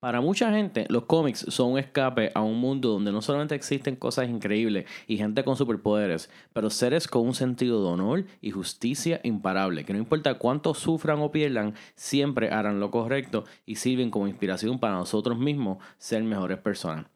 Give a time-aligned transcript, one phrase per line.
[0.00, 3.96] Para mucha gente, los cómics son un escape a un mundo donde no solamente existen
[3.96, 9.20] cosas increíbles y gente con superpoderes, pero seres con un sentido de honor y justicia
[9.24, 14.28] imparable, que no importa cuánto sufran o pierdan, siempre harán lo correcto y sirven como
[14.28, 17.06] inspiración para nosotros mismos ser mejores personas.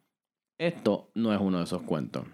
[0.59, 2.25] Esto no es uno de esos cuentos.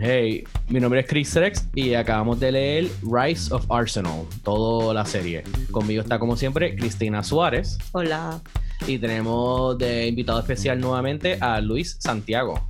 [0.00, 5.04] Hey, mi nombre es Chris Rex y acabamos de leer Rise of Arsenal, toda la
[5.04, 5.42] serie.
[5.72, 7.78] Conmigo está como siempre Cristina Suárez.
[7.90, 8.40] Hola.
[8.86, 12.64] Y tenemos de invitado especial nuevamente a Luis Santiago.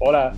[0.00, 0.34] Hola.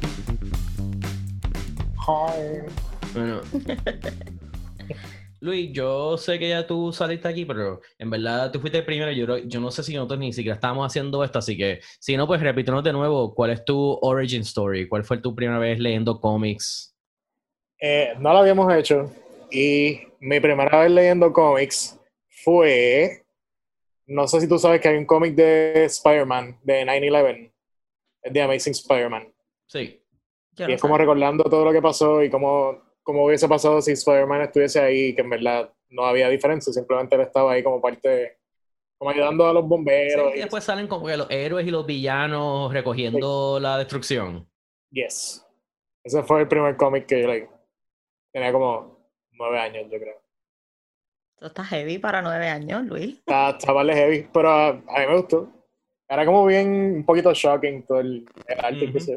[2.07, 2.71] Hi.
[3.15, 3.41] Bueno,
[5.41, 9.11] Luis, yo sé que ya tú saliste aquí, pero en verdad tú fuiste el primero.
[9.11, 12.27] Yo, yo no sé si nosotros ni siquiera estábamos haciendo esto, así que si no,
[12.27, 14.87] pues repítanos de nuevo, ¿cuál es tu origin story?
[14.87, 16.95] ¿Cuál fue tu primera vez leyendo cómics?
[17.81, 19.11] Eh, no lo habíamos hecho
[19.51, 23.25] y mi primera vez leyendo cómics fue,
[24.07, 27.53] no sé si tú sabes que hay un cómic de Spider-Man, de 9-11,
[28.25, 29.33] de Amazing Spider-Man.
[29.67, 30.03] Sí.
[30.59, 34.43] y es como recordando todo lo que pasó y cómo como hubiese pasado si Spider-Man
[34.43, 38.39] estuviese ahí, que en verdad no había diferencia, simplemente él estaba ahí como parte,
[38.99, 40.35] como ayudando a los bomberos.
[40.35, 44.49] y después salen como que los héroes y los villanos recogiendo la destrucción.
[44.91, 45.47] Yes.
[46.03, 47.47] Ese fue el primer cómic que yo leí.
[48.33, 48.99] Tenía como
[49.33, 50.21] nueve años, yo creo.
[51.35, 53.19] Esto está heavy para nueve años, Luis.
[53.19, 55.51] Está, está heavy, pero a, mí me gustó.
[56.09, 58.27] Era como bien, un poquito shocking todo el,
[58.59, 59.17] arte que se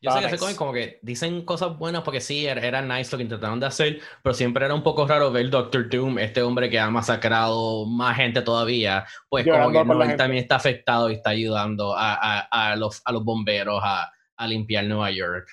[0.00, 3.18] yo sé que ese cómic como que dicen cosas buenas porque sí, era, nice lo
[3.18, 6.70] que intentaron de hacer, pero siempre era un poco raro ver Doctor Doom, este hombre
[6.70, 11.14] que ha masacrado más gente todavía, pues como que no, él también está afectado y
[11.14, 15.48] está ayudando a, a, a, los, a los bomberos a, a limpiar Nueva York.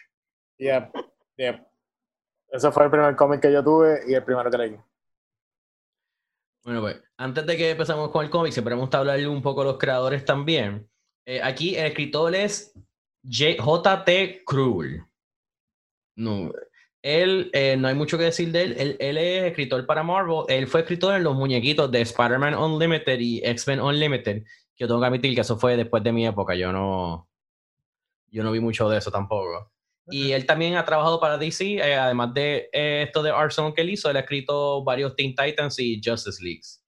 [0.60, 0.92] Yep,
[1.38, 1.68] yep.
[2.50, 4.78] Ese fue el primer cómic que yo tuve y el primero que leí.
[6.64, 9.62] Bueno, pues, antes de que empezamos con el cómic, siempre me gusta hablarle un poco
[9.62, 10.90] a los creadores también.
[11.26, 12.74] Eh, aquí el escritor es
[13.30, 14.44] J.T.
[14.46, 15.06] Krull.
[16.16, 16.52] No,
[17.06, 18.98] él, eh, no hay mucho que decir de él.
[19.00, 19.18] él.
[19.18, 20.44] es escritor para Marvel.
[20.48, 24.42] Él fue escritor en los muñequitos de Spider-Man Unlimited y X-Men Unlimited.
[24.76, 26.56] Que yo tengo que admitir que eso fue después de mi época.
[26.56, 27.30] Yo no,
[28.32, 29.72] yo no vi mucho de eso tampoco.
[30.08, 33.82] Y él también ha trabajado para DC, eh, además de eh, esto de Arsenal que
[33.82, 36.84] él hizo, él ha escrito varios Teen Titans y Justice Leagues.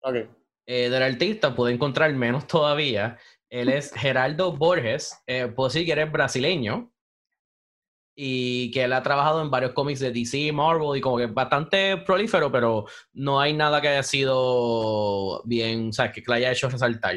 [0.00, 0.28] Okay.
[0.66, 3.18] del artista pude encontrar menos todavía,
[3.50, 6.92] él es Geraldo Borges, eh, puedo decir que eres brasileño
[8.16, 11.98] y que él ha trabajado en varios cómics de DC, Marvel y como que bastante
[11.98, 16.70] prolífero, pero no hay nada que haya sido bien, o sea, que le haya hecho
[16.70, 17.14] resaltar.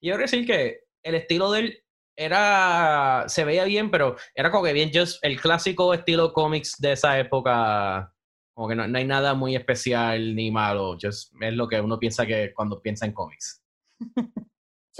[0.00, 1.84] Y yo decir que el estilo de él
[2.16, 6.92] era, se veía bien, pero era como que bien just el clásico estilo cómics de
[6.92, 8.14] esa época,
[8.54, 12.26] como que no, hay nada muy especial ni malo, just es lo que uno piensa
[12.26, 13.62] que cuando piensa en cómics.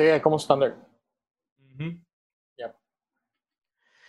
[0.00, 0.75] Sí, es como estándar.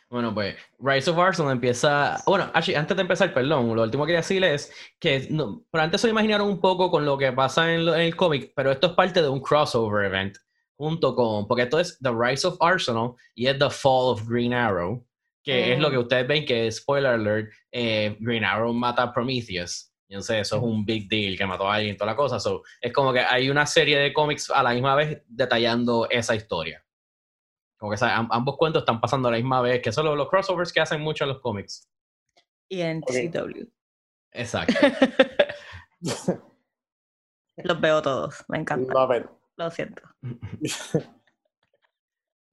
[0.10, 2.18] Bueno, pues Rise of Arsenal empieza.
[2.26, 5.28] Bueno, antes de empezar, perdón, lo último que quería decirle es que.
[5.30, 8.72] No, pero antes se imaginaron un poco con lo que pasa en, el cómic, pero
[8.72, 10.38] esto es parte de un crossover event
[10.78, 11.46] junto con.
[11.46, 15.06] Porque esto es The Rise of Arsenal y es The Fall of Green Arrow,
[15.44, 16.02] que es lo que mm.
[16.02, 19.91] ustedes ven que, spoiler alert, eh, Green Arrow mata a Prometheus.
[20.12, 22.38] Yo sé, eso es un big deal que mató a alguien, toda la cosa.
[22.38, 26.36] So, es como que hay una serie de cómics a la misma vez detallando esa
[26.36, 26.84] historia.
[27.78, 30.82] Como que ambos cuentos están pasando a la misma vez, que son los, crossovers que
[30.82, 31.90] hacen mucho en los cómics.
[32.68, 33.72] Y en CW.
[34.34, 34.74] Exacto.
[37.56, 38.94] los veo todos, me encanta.
[39.56, 40.02] Lo siento.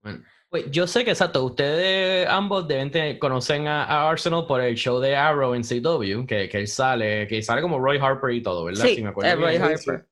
[0.01, 0.23] bueno.
[0.49, 4.99] Pues yo sé que exacto, ustedes ambos deben tener, conocen a, Arsenal por el show
[4.99, 8.63] de Arrow en CW, que, que él sale, que sale como Roy Harper y todo,
[8.63, 8.85] ¿verdad?
[8.85, 10.07] Sí, me acuerdo Roy Harper.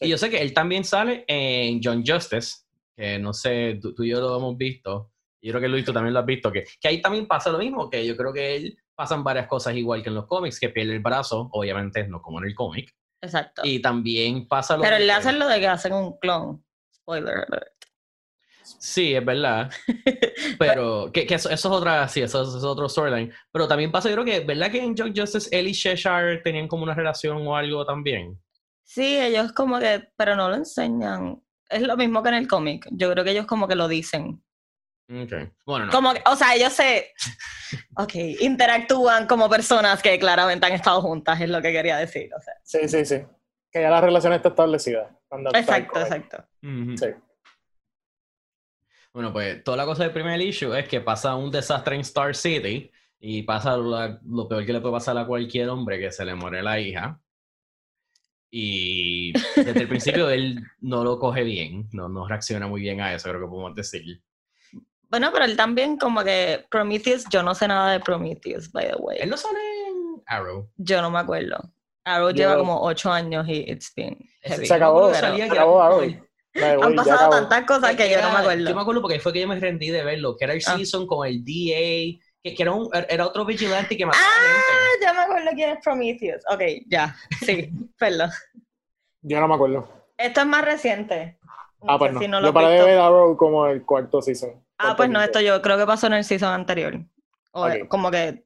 [0.00, 4.10] Y yo sé que él también sale en John Justice, que no sé, tú, y
[4.10, 5.10] yo lo hemos visto,
[5.40, 7.58] yo creo que Luis tú también lo has visto, que, que ahí también pasa lo
[7.58, 10.68] mismo, que yo creo que él pasan varias cosas igual que en los cómics, que
[10.68, 12.94] pierde el brazo, obviamente no como en el cómic.
[13.22, 13.62] Exacto.
[13.64, 16.64] Y también pasa lo Pero él le hace lo de que hacen un clon.
[16.92, 17.46] Spoiler.
[18.78, 19.70] Sí, es verdad.
[20.58, 23.32] Pero que, eso, es otra, sí, eso, es otro storyline.
[23.52, 26.68] Pero también pasa, yo creo que, ¿verdad que en Young Justice él y Cheshire tenían
[26.68, 28.38] como una relación o algo también?
[28.84, 31.42] Sí, ellos como que, pero no lo enseñan.
[31.68, 32.86] Es lo mismo que en el cómic.
[32.90, 34.42] Yo creo que ellos como que lo dicen.
[35.10, 35.32] Ok.
[35.64, 35.92] Bueno, no.
[35.92, 37.12] Como, o sea, ellos se.
[37.96, 42.30] Ok, interactúan como personas que claramente han estado juntas, es lo que quería decir.
[42.34, 42.54] O sea.
[42.62, 43.26] Sí, sí, sí.
[43.70, 45.10] Que ya la relación está establecida.
[45.52, 46.44] exacto, exacto.
[46.62, 47.08] Sí.
[49.18, 52.36] Bueno, pues toda la cosa del primer issue es que pasa un desastre en Star
[52.36, 52.88] City
[53.18, 56.62] y pasa lo peor que le puede pasar a cualquier hombre, que se le muere
[56.62, 57.20] la hija.
[58.48, 63.12] Y desde el principio él no lo coge bien, no, no reacciona muy bien a
[63.12, 64.22] eso, creo que podemos decir.
[65.10, 68.96] Bueno, pero él también como que Prometheus, yo no sé nada de Prometheus, by the
[68.98, 69.18] way.
[69.20, 70.70] Él no sale en Arrow.
[70.76, 71.58] Yo no me acuerdo.
[72.04, 74.64] Arrow Yo- lleva como ocho años y it's been heavy.
[74.64, 76.27] Se acabó, se acabó Arrow.
[76.54, 78.68] Han pasado tantas cosas que yo no me acuerdo.
[78.68, 80.76] Yo me acuerdo porque fue que yo me rendí de verlo, que era el Ah.
[80.76, 84.62] season con el DA, que, que era, un, era otro vigilante que mataba gente.
[84.72, 86.42] Ah, ya me acuerdo quién es Prometheus.
[86.52, 87.14] Ok, ya,
[87.44, 88.30] sí, perdón.
[89.22, 89.88] Yo no me acuerdo.
[90.16, 91.38] Esto es más reciente.
[91.86, 92.18] Ah, pues no.
[92.20, 94.64] si lo yo paré de ver Arrow como el cuarto season.
[94.78, 96.98] Ah, pues no, esto yo creo que pasó en el season anterior.
[97.52, 97.88] O Ok.
[97.88, 98.44] como que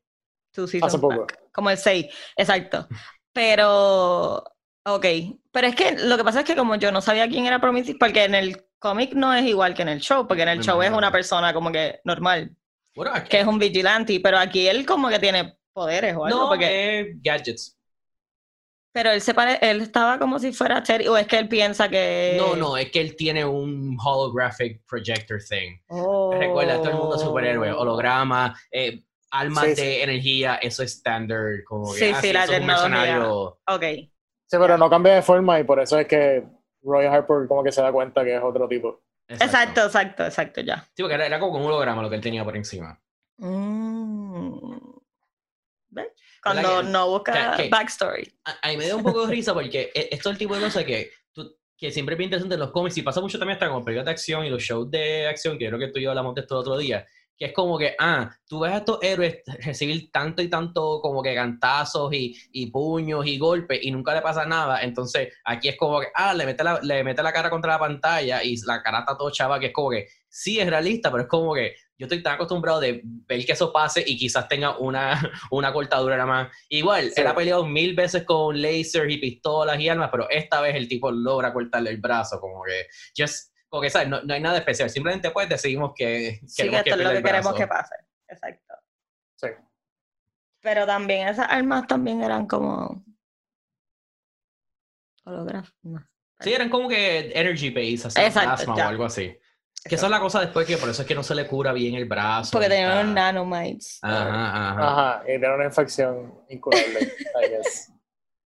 [0.52, 1.20] two seasons Hace poco.
[1.20, 1.38] back.
[1.52, 2.06] Como el 6,
[2.36, 2.86] exacto.
[3.32, 4.44] Pero,
[4.84, 5.06] ok.
[5.52, 7.96] Pero es que lo que pasa es que como yo no sabía quién era Prometheus,
[7.98, 10.64] porque en el cómic no es igual que en el show, porque en el Me
[10.64, 12.56] show es una persona como que normal,
[12.94, 16.38] Bueno, aquí- que es un vigilante, pero aquí él como que tiene poderes o algo,
[16.38, 17.00] no, porque...
[17.00, 17.78] eh, gadgets.
[18.94, 19.58] Pero él se pare...
[19.62, 22.34] él estaba como si fuera Terry, o es que él piensa que...
[22.38, 25.78] No, no, es que él tiene un holographic projector thing.
[25.88, 26.34] Oh.
[26.38, 30.00] Recuerda, todo el mundo es superhéroe, holograma, eh, almas Sí, de sí.
[30.02, 31.64] energía, eso es standard.
[31.66, 33.58] Como que, Sí, ah, sí, la es un mercenario.
[33.66, 33.84] Ok.
[34.52, 36.44] Sí, pero no cambia de forma y por eso es que
[36.82, 39.00] Roy Harper como que se da cuenta que es otro tipo.
[39.26, 40.82] Exacto, exacto, exacto, ya.
[40.94, 43.00] Sí, porque era, era como un holograma lo que él tenía por encima.
[43.38, 44.76] Mm.
[45.88, 46.06] ¿Ves?
[46.44, 48.30] ¿Verdad Cuando no busca que- backstory.
[48.44, 50.54] A, a mí me da un poco de risa porque e- esto es el tipo
[50.54, 53.38] de cosas que, tú- que siempre es bien interesante en los cómics y pasa mucho
[53.38, 55.80] también hasta con las películas de acción y los shows de acción, que yo creo
[55.80, 57.06] que tú y yo hablamos de esto el otro día,
[57.36, 61.22] que es como que, ah, tú ves a estos héroes recibir tanto y tanto como
[61.22, 65.76] que cantazos y, y puños y golpes y nunca le pasa nada, entonces aquí es
[65.76, 68.82] como que, ah, le mete la, le mete la cara contra la pantalla y la
[68.82, 71.74] cara está todo chava, que es como que, sí es realista, pero es como que
[71.98, 75.12] yo estoy tan acostumbrado de ver que eso pase y quizás tenga una,
[75.52, 76.48] una cortadura nada más.
[76.68, 77.20] Igual, Sí.
[77.20, 80.88] él ha peleado mil veces con lasers y pistolas y armas, pero esta vez el
[80.88, 82.86] tipo logra cortarle el brazo, como que,
[83.16, 84.06] just, como que, ¿sabes?
[84.06, 87.22] No, no hay nada especial, simplemente pues decidimos que Sí, que esto es lo que
[87.22, 87.94] queremos que pase.
[88.28, 88.74] Exacto.
[89.36, 89.46] Sí.
[90.60, 93.02] Pero también esas armas también eran como
[95.24, 95.74] holografos.
[95.84, 96.06] no.
[96.40, 98.86] Sí, eran como que energy base, así, Exacto, plasma ya.
[98.86, 99.38] o algo así.
[99.84, 101.72] Que esa es la cosa después que por eso es que no se le cura
[101.72, 102.50] bien el brazo.
[102.52, 104.00] Porque tenían unos nanomites.
[104.02, 104.92] Ajá, ajá.
[104.92, 107.00] Ajá, y tiene una infección incurable,
[107.42, 107.90] I guess.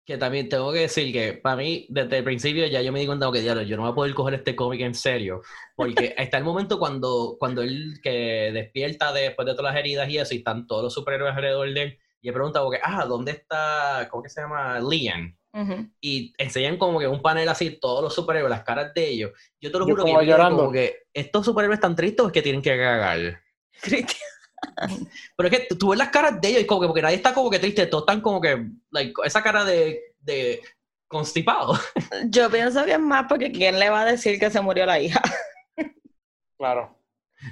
[0.10, 3.06] Que también tengo que decir que para mí, desde el principio ya yo me di
[3.06, 5.44] cuenta que diablo, yo no voy a poder coger este cómic en serio.
[5.76, 10.18] Porque está el momento cuando, cuando él que despierta después de todas las heridas y
[10.18, 12.00] eso, y están todos los superhéroes alrededor de él.
[12.24, 14.80] Y he preguntado, que, ah, ¿dónde está, cómo que se llama?
[14.80, 15.38] Lian.
[16.02, 19.32] Y enseñan como que un panel así, todos los superhéroes, las caras de ellos.
[19.62, 20.58] Yo te lo Yo juro que yo llorando.
[20.58, 23.44] como que estos superhéroes están tristes o es que tienen que cagar.
[23.80, 24.18] Cristian.
[25.38, 27.34] Pero es que tú- ves las caras de ellos y como que porque nadie está
[27.34, 30.62] como que triste, todos están como que, like, esa cara de, de
[31.08, 31.74] constipado.
[32.30, 35.00] Yo pienso que es más porque ¿quién le va a decir que se murió la
[35.00, 35.22] hija?
[36.58, 36.96] Claro.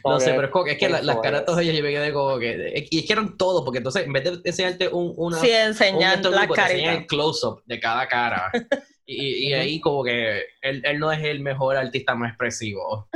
[0.04, 1.82] No sé, pero es como que es que la- las Eso caras todos ellos yo
[1.84, 2.88] me quedé como que.
[2.92, 5.56] Y es que eran todos, porque entonces en vez de enseñarte un, una, Sí, un
[5.56, 8.52] enseñan las te enseñan el close-up de cada cara.
[9.10, 13.08] Y, y- ahí como que él, él no es el mejor artista más expresivo.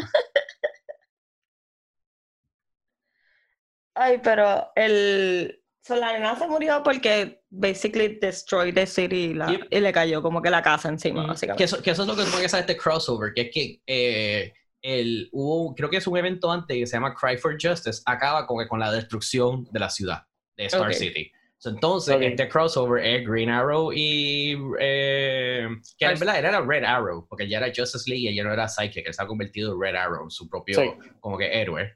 [4.01, 5.57] Ay, pero el...
[5.83, 9.67] So, la nena se murió porque basically destroyed the city y, la- Yep.
[9.71, 11.63] y le cayó como que la casa encima, que, básicamente.
[11.63, 14.53] eso, que eso es lo que supone que es este crossover, que es que eh,
[14.83, 18.45] el, hubo, creo que es un evento antes que se llama Cry for Justice, acaba
[18.45, 20.23] con, con la destrucción de la ciudad,
[20.55, 20.91] de Star Ok.
[20.93, 21.31] City.
[21.63, 22.21] Entonces, Ok.
[22.23, 24.55] este crossover es Green Arrow y.
[24.79, 25.67] Eh,
[25.97, 28.53] que en Ars- verdad era Red Arrow, porque ya era Justice League y ella no
[28.53, 30.91] era Psychic, él se ha convertido en Red Arrow, su propio Sí.
[31.19, 31.95] como que héroe.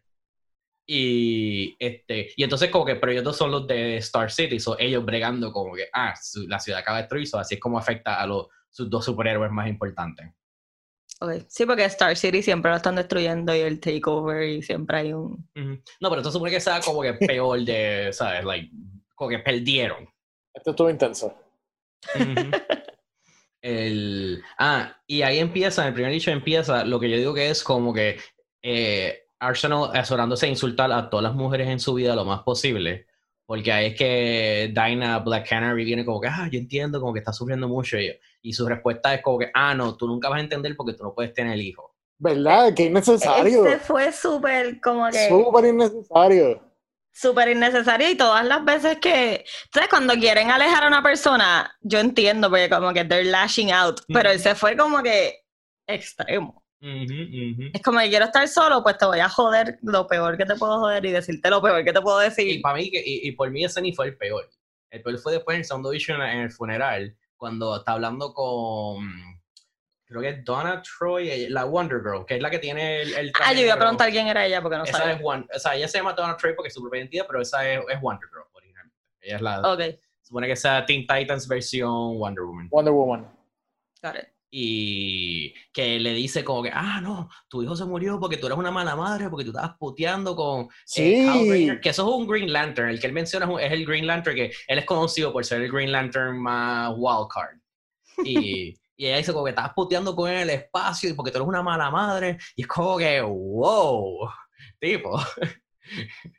[0.87, 4.77] Y este y entonces como que pero ellos dos son los de Star City, so
[4.77, 7.79] ellos bregando como que ah, su- la ciudad acaba de destruir, so así es como
[7.79, 10.27] afecta a los sus dos superhéroes más importantes.
[11.21, 11.45] Ok.
[11.47, 15.49] Sí, porque Star City siempre lo están destruyendo y el takeover y siempre hay un...
[15.55, 18.43] No, pero esto supone que sea como que peor de, ¿sabes?
[18.43, 18.69] Like,
[19.15, 20.09] como que perdieron.
[20.53, 21.33] Esto estuvo intenso.
[23.61, 27.49] El, ah, y ahí empieza, en el primer dicho empieza lo que yo digo que
[27.49, 28.17] es como que
[28.61, 33.07] eh, Arsenal asesorándose a insultar a todas las mujeres en su vida lo más posible,
[33.45, 37.19] porque ahí es que Dinah Black Canary viene como que, ah, yo entiendo, como que
[37.19, 40.37] está sufriendo mucho, y, y su respuesta es como que, ah, no, tú nunca vas
[40.39, 41.95] a entender porque tú no puedes tener hijo.
[42.17, 42.73] ¿Verdad?
[42.73, 43.65] Qué innecesario.
[43.65, 45.27] Ese fue súper como que...
[45.27, 46.61] Súper innecesario.
[47.11, 49.89] súper innecesario y todas las veces que, ¿sabes?
[49.89, 54.29] Cuando quieren alejar a una persona, yo entiendo porque como que they're lashing out, pero
[54.29, 55.45] ese fue como que
[55.87, 56.64] extremo.
[57.73, 60.55] Es como que quiero estar solo, pues te voy a joder lo peor que te
[60.55, 62.61] puedo joder y decirte lo peor que te puedo Y decir.
[62.61, 64.49] para mí, que- y, y por mí ese ni fue el peor.
[64.91, 69.05] El peor fue después en el Sound Vision en el funeral, cuando está hablando con,
[70.05, 73.13] creo que es Donna Troy, la Wonder Girl, que es la que tiene el...
[73.15, 75.13] el Ah, yo iba a preguntar quién era ella porque no Esa sabía.
[75.15, 77.41] es Won- o sea, ella se llama Donna Troy porque es su propia identidad, pero
[77.41, 78.97] esa es, es Wonder Girl originalmente.
[79.21, 79.61] Ella es la...
[79.73, 79.81] Ok,
[80.21, 82.67] Supone que esa Teen Titans versión Wonder Woman.
[82.71, 83.27] Wonder Woman.
[84.01, 84.27] got it.
[84.51, 88.57] Y que le dice como que, ah, no, tu hijo se murió porque tú eres
[88.57, 91.69] una mala madre, porque tú estabas puteando con eh, Sí.
[91.81, 94.51] Que eso es un Green Lantern, el que él menciona es el Green Lantern, que
[94.67, 97.57] él es conocido por ser el Green Lantern más wildcard.
[98.23, 101.31] Y, y ella dice como que estabas puteando con él en el espacio y porque
[101.31, 104.29] tú eres una mala madre, y es como que, wow,
[104.79, 105.19] tipo.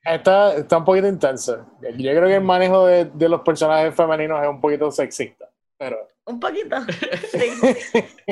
[0.04, 1.64] Está, está un poquito intenso.
[1.80, 5.48] Yo creo que el manejo de, de los personajes femeninos es un poquito sexista.
[5.78, 5.96] Pero.
[6.26, 6.76] Un poquito.
[7.30, 7.50] Sí.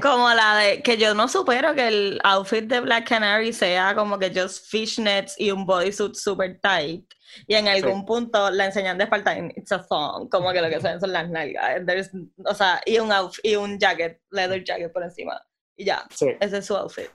[0.02, 4.18] Como la de que yo no supero que el outfit de Black Canary sea como
[4.18, 7.04] que just fishnets y un bodysuit super tight.
[7.46, 10.80] Y en algún punto la enseñan de espalda It's a thong, como que lo que
[10.80, 11.82] se ven son las nalgas.
[11.82, 12.10] There's-
[12.44, 15.40] o sea, y un, outf- y un jacket, leather jacket por encima.
[15.76, 17.10] Y ya, Sí, ese es su outfit.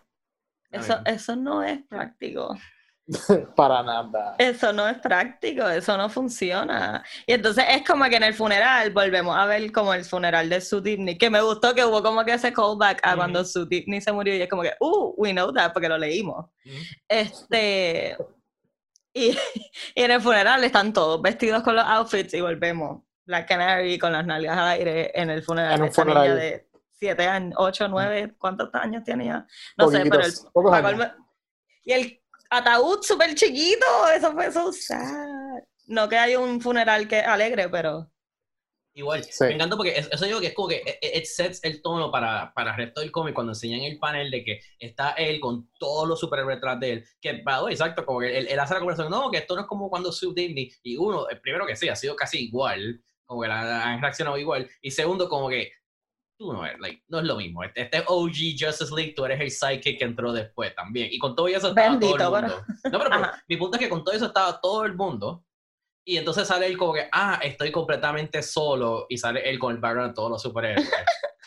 [0.72, 2.56] Eso, eso no es práctico.
[3.56, 4.36] para nada.
[4.38, 7.04] Eso no es práctico, eso no funciona.
[7.26, 10.62] Y entonces es como que en el funeral volvemos a ver como el funeral de
[10.62, 13.50] Sue Dibney, que me gustó que hubo como que ese callback a cuando Ujú.
[13.50, 16.46] Sue Dibney se murió y es como que, uh, we know that porque lo leímos.
[17.08, 18.16] Este,
[19.14, 19.32] y,
[19.96, 23.02] y en el funeral están todos vestidos con los outfits y volvemos.
[23.26, 26.36] Black Canary con las nalgas al aire en el funeral En un funeral.
[26.36, 29.46] de 7 años, 8, 9, ¿cuántos años tenía?
[29.78, 31.12] No sé, pero el, Poquitos,
[31.84, 35.60] Y el ataúd súper chiquito, eso fue so sad.
[35.88, 38.12] No que hay un funeral que alegre, pero
[38.92, 39.46] Igual, Sí.
[39.46, 42.12] me encanta porque es- eso digo que es como que it, it sets el tono
[42.12, 45.70] para, para el resto del cómic cuando enseñan el panel de que está él con
[45.80, 47.06] todos los superhéroes detrás de él.
[47.22, 49.68] Que, way, exacto, como que él, él hace la conversación, no, que esto no es
[49.68, 50.74] como cuando Sue Disney.
[50.84, 54.02] Y uno, el primero que sí, ha sido casi igual, como que la, la- han
[54.02, 54.70] reaccionado igual.
[54.82, 55.72] Y segundo, como que
[56.40, 57.64] tú no eres, like, no es lo mismo.
[57.64, 61.10] Este, este OG Justice League, tú eres el sidekick que entró después también.
[61.12, 62.74] Y con todo eso estaba Bendito, todo el pero- mundo.
[62.92, 63.10] No, pero,
[63.50, 65.44] mi punto es que con todo eso estaba todo el mundo.
[66.08, 69.06] Y entonces sale él como que, ah, estoy completamente solo.
[69.10, 70.90] Y sale él con el background de todos los superhéroes.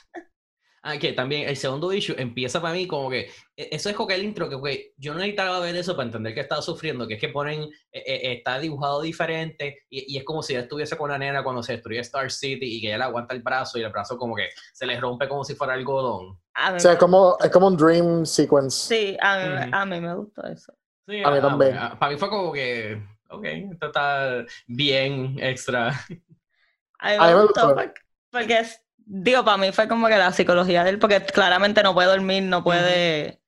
[0.82, 4.08] ah, que también el segundo issue empieza para mí como que, e- eso es como
[4.08, 7.06] que el intro, que que yo no necesitaba ver eso para entender que estaba sufriendo,
[7.06, 7.62] que es que ponen,
[7.92, 11.42] eh, eh, está dibujado diferente y, y es como si ella estuviese con la nena
[11.44, 14.16] cuando se destruye Star City y que ella le aguanta el brazo y el brazo
[14.18, 16.38] como que se le rompe como si fuera algodón.
[16.54, 18.88] a mí O sea, es como, es como un dream sequence.
[18.88, 20.72] sí, a mí, a mí me gustó eso.
[21.06, 21.72] Sí, A mí ah, también.
[21.72, 25.92] bueno, ah, para mí fue como que, ok, esto está bien extra.
[26.98, 27.74] A mí A mí me gustó.
[27.74, 31.82] porque, porque es- digo, para mí fue como que la psicología de él, porque claramente
[31.82, 33.40] no puede dormir, no puede...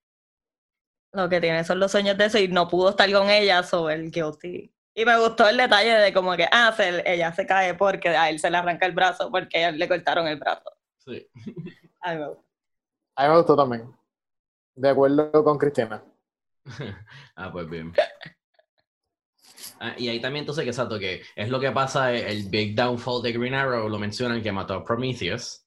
[1.12, 3.94] Lo que tiene son los sueños de eso y no pudo estar con ella sobre
[3.94, 4.72] el guilty.
[4.96, 8.30] Y me gustó el detalle de como que, ah, se- ella se cae porque a
[8.30, 10.72] él se le arranca el brazo porque a él le cortaron el brazo.
[10.98, 11.28] Sí.
[12.00, 12.44] A mí me gustó.
[13.16, 13.94] A mí me gustó también.
[14.74, 16.02] De acuerdo con Cristina.
[17.36, 17.92] ah, pues bien.
[19.80, 22.74] Ah, y ahí también entonces que exacto que es lo que pasa eh, el big
[22.74, 25.66] downfall de Green Arrow lo mencionan que mató a Prometheus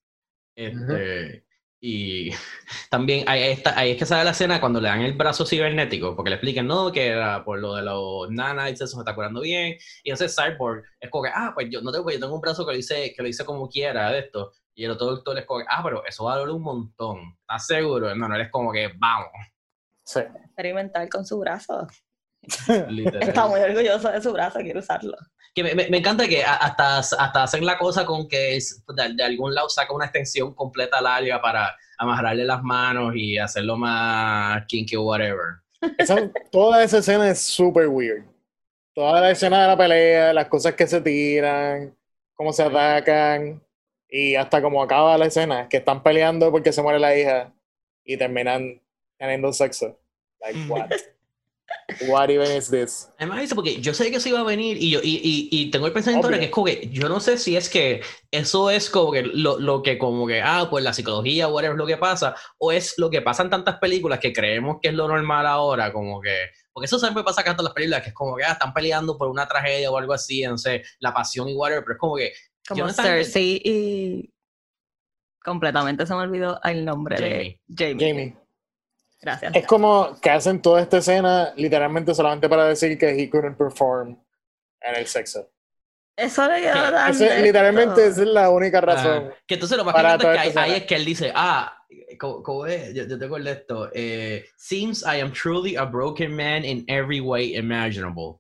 [0.56, 1.46] este
[1.80, 2.32] y
[2.90, 6.16] también ahí, está, ahí es que sale la escena cuando le dan el brazo cibernético
[6.16, 9.42] porque le explican no que era por lo de los nanites eso se está curando
[9.42, 12.42] bien y entonces Cyborg es como que ah pues yo no tengo yo tengo un
[12.42, 15.38] brazo que lo hice que lo hice como quiera de esto y el otro doctor
[15.38, 18.16] es como que ah pero eso va a doler un montón ¿estás seguro?
[18.16, 19.30] no no él es como que vamos
[20.08, 20.22] Sí.
[20.22, 21.86] Experimentar con su brazo.
[23.22, 25.16] Está muy orgulloso de su brazo, quiere usarlo.
[25.54, 29.14] Que me, me- me encanta que hasta, hasta hacen la cosa con que es- de,
[29.14, 34.66] de algún lado saca una extensión completa larga para amarrarle las manos y hacerlo más
[34.68, 35.58] kinky o whatever.
[35.98, 38.24] Esa- toda esa escena es super weird.
[38.94, 41.96] Toda la escena de la pelea, las cosas que se tiran,
[42.34, 43.62] cómo se atacan,
[44.10, 47.54] y hasta cómo acaba la escena, que están peleando porque se muere la hija
[48.04, 48.82] y terminan
[49.20, 50.00] teniendo sexo.
[50.40, 50.90] Like, what?
[52.10, 53.10] What even is this?
[53.18, 55.72] Además, dice, porque yo sé que eso iba a venir y, yo, y, y, y
[55.72, 56.40] tengo el pensamiento de Obvio.
[56.40, 59.58] que es como que yo no sé si es que eso es como que lo,
[59.58, 62.96] lo que como que, ah, pues la psicología, whatever es lo que pasa, o es
[62.98, 66.50] lo que pasa en tantas películas que creemos que es lo normal ahora, como que,
[66.74, 68.74] porque eso siempre pasa acá en todas las películas, que es como que, ah, están
[68.74, 72.00] peleando por una tragedia o algo así, no sé, la pasión y whatever, pero es
[72.00, 72.34] como que,
[72.68, 74.34] Como no Cersei y...
[75.42, 77.62] Completamente se me olvidó el nombre Jamie.
[77.68, 78.10] de Jamie.
[78.10, 78.47] Jamie.
[79.22, 79.56] Gracias.
[79.56, 84.18] Es como que hacen toda esta escena literalmente solamente para decir que he couldn't perform
[84.82, 85.50] en el sexo.
[86.16, 89.30] Eso le quedó Que tan Ese- literalmente esa es la única razón.
[89.32, 91.06] Ah, que entonces lo más para que toda es que esta ahí, es que él
[91.06, 91.84] dice, ah,
[92.20, 92.94] ¿cómo, cómo es?
[92.94, 93.90] Yo, yo tengo el de esto.
[93.94, 98.40] Eh, Seems I am truly a broken man in every way imaginable.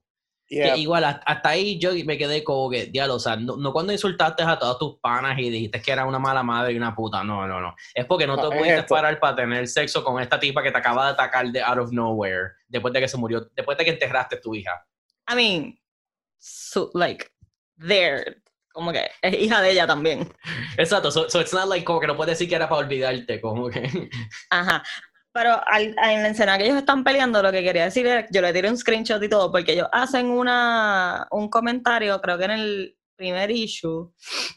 [0.49, 0.75] Yeah.
[0.75, 3.91] Que igual, hasta ahí yo me quedé como que, diablo, o sea, no, no cuando
[3.91, 7.21] insultaste a todos tus panas y dijiste que era una mala madre y una puta,
[7.23, 7.75] no, no, no.
[7.93, 8.95] Es porque no, No, te es pudiste esto.
[8.95, 11.91] parar para tener sexo con esta tipa que te acaba de atacar de out of
[11.91, 14.71] nowhere, después de que se murió, después de que enterraste a tu hija.
[15.29, 15.79] I mean,
[16.37, 17.27] so, like,
[17.85, 18.41] there.
[18.71, 20.31] Como que es hija de ella también.
[20.77, 23.41] Exacto, so, so it's not like como que no puedes decir que era para olvidarte,
[23.41, 24.09] como que...
[24.51, 24.83] Ajá.
[25.37, 28.41] Pero al, en la escena que ellos están peleando, lo que quería decir es, yo
[28.41, 32.51] le tiré un screenshot y todo, porque ellos hacen una, un comentario, creo que en
[32.51, 34.11] el primer issue,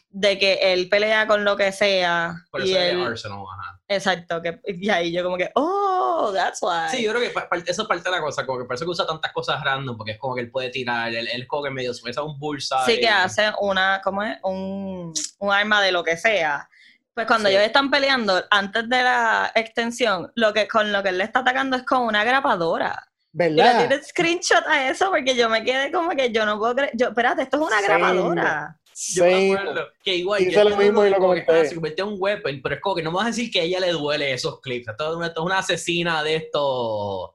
[0.09, 2.33] de que él pelea con lo que sea.
[2.49, 3.79] Por y eso él- de Arsenal, ajá.
[3.87, 6.89] exacto, que, y ahí yo como que, oh, that's why.
[6.89, 8.89] Sí, yo creo que eso es parte de la cosa, como que por eso que
[8.91, 11.69] usa tantas cosas random, porque es como que él puede tirar, él, él como que
[11.69, 12.85] medio se un bullseye.
[12.87, 14.39] Sí que hace una, ¿cómo es?
[14.41, 16.67] Un, un arma de lo que sea.
[17.13, 17.55] Pues cuando Sí.
[17.55, 21.39] ellos están peleando, antes de la extensión, lo que con lo que él le está
[21.39, 23.07] atacando es con una grapadora.
[23.33, 23.87] Y le ¿Verdad?
[23.89, 26.91] tiré screenshot a eso porque yo me quedé como que yo no puedo creer.
[26.93, 27.85] Yo, espérate, esto es una Sí.
[27.85, 28.77] grabadora.
[29.13, 31.51] Yo me acuerdo que igual Hice yo lo mismo y lo que, comenté.
[31.61, 33.49] ah, se convirtió en un weapon, pero es como que no me vas a decir
[33.51, 34.89] que a ella le duele esos clips.
[34.89, 37.31] Esto es una, esto es una asesina de estos,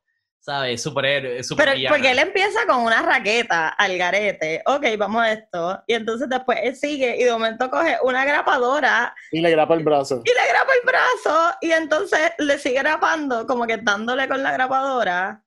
[0.47, 0.81] ¿sabes?
[0.81, 4.63] Superhéroe, super Pero porque él empieza con una raqueta al garete.
[4.67, 5.83] Ok, vamos a esto.
[5.89, 9.83] Y entonces después él sigue y de momento coge una grapadora Y le grapa el
[9.83, 10.23] brazo.
[10.25, 14.53] y le grapa el brazo y entonces le sigue grapando, como que dándole con la
[14.53, 15.45] grapadora.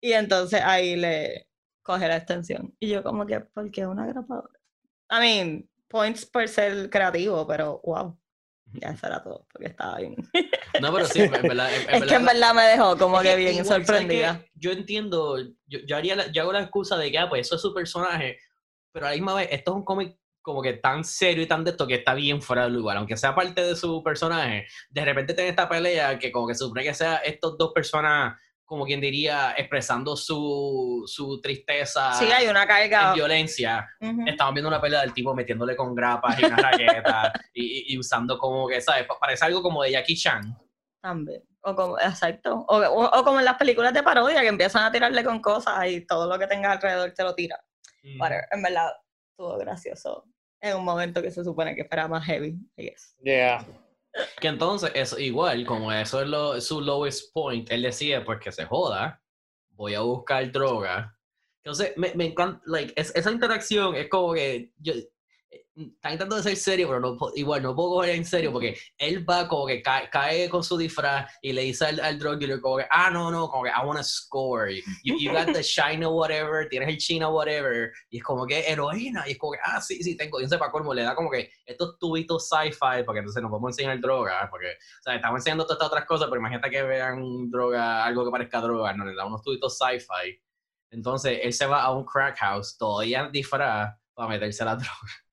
[0.00, 1.46] Y entonces ahí le
[1.82, 2.74] coge la extensión.
[2.80, 4.58] Y yo como que, ¿por qué una grapadora?
[5.12, 8.18] I mean, points por ser creativo, pero wow.
[8.80, 10.16] Ya eso era todo, porque estaba bien.
[10.80, 11.72] No, pero sí, en verdad.
[11.72, 14.44] en- en es que en verdad- me dejó como que bien igual, ¿sabes sorprendida.
[14.54, 17.54] Yo entiendo, yo, yo haría la- yo hago la excusa de que, ah, pues eso
[17.56, 18.38] es su personaje,
[18.92, 21.62] pero a la misma vez, esto es un cómic como que tan serio y tan
[21.64, 25.04] de esto que está bien fuera de lugar, aunque sea parte de su personaje, de
[25.04, 28.84] repente tener esta pelea que como que se supone que sea estos dos personas, como
[28.86, 33.12] quien diría, expresando su, su tristeza Sí, hay una en carga.
[33.14, 34.24] violencia, Ujú.
[34.26, 38.38] estamos viendo una pelea del tipo metiéndole con grapas y una raqueta y, y- usando
[38.38, 39.04] como que, ¿sabes?
[39.06, 40.56] Pa- Parece algo como de Jackie Chan.
[41.02, 41.42] También.
[41.66, 42.64] O como, exacto.
[42.68, 45.86] O, o- o como en las películas de parodia que empiezan a tirarle con cosas
[45.88, 47.58] y todo lo que tengas alrededor te lo tira.
[48.18, 48.44] Whatever.
[48.50, 48.90] En verdad,
[49.30, 50.24] estuvo gracioso.
[50.62, 53.14] En un momento que se supone que fuera más heavy, I guess.
[53.22, 53.66] Yeah.
[54.40, 58.64] Que entonces, eso igual, como eso es su lowest point, él decía, pues que se
[58.64, 59.20] joda,
[59.70, 61.18] voy a buscar droga.
[61.64, 64.72] Entonces, me, me encanta, like, es- esa interacción es como que
[65.76, 69.48] está intentando ser serio, pero no, igual no puedo coger en serio, porque él va
[69.48, 72.78] como que cae, cae con su disfraz y le dice al, al drug dealer como
[72.78, 76.68] que, ah, no, no, como que I wanna score, you, you got the or whatever,
[76.68, 80.02] tienes el chino whatever, y es como que heroína, y es como que, ah, sí,
[80.02, 83.42] sí, tengo, y entonces para colmo le da como que estos tubitos sci-fi, porque entonces
[83.42, 86.70] nos podemos enseñar droga, porque, o sea, estamos enseñando todas estas otras cosas, pero imagínate
[86.70, 90.40] que vean droga, algo que parezca droga, no, le da unos tubitos sci-fi,
[90.90, 95.24] entonces él se va a un crack house, todavía disfraz, para meterse la droga.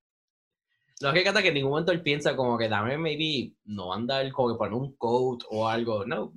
[1.02, 4.32] Lo que canta que en ningún momento él piensa como que dame maybe no andar
[4.32, 6.34] como que poner un coat o algo, no.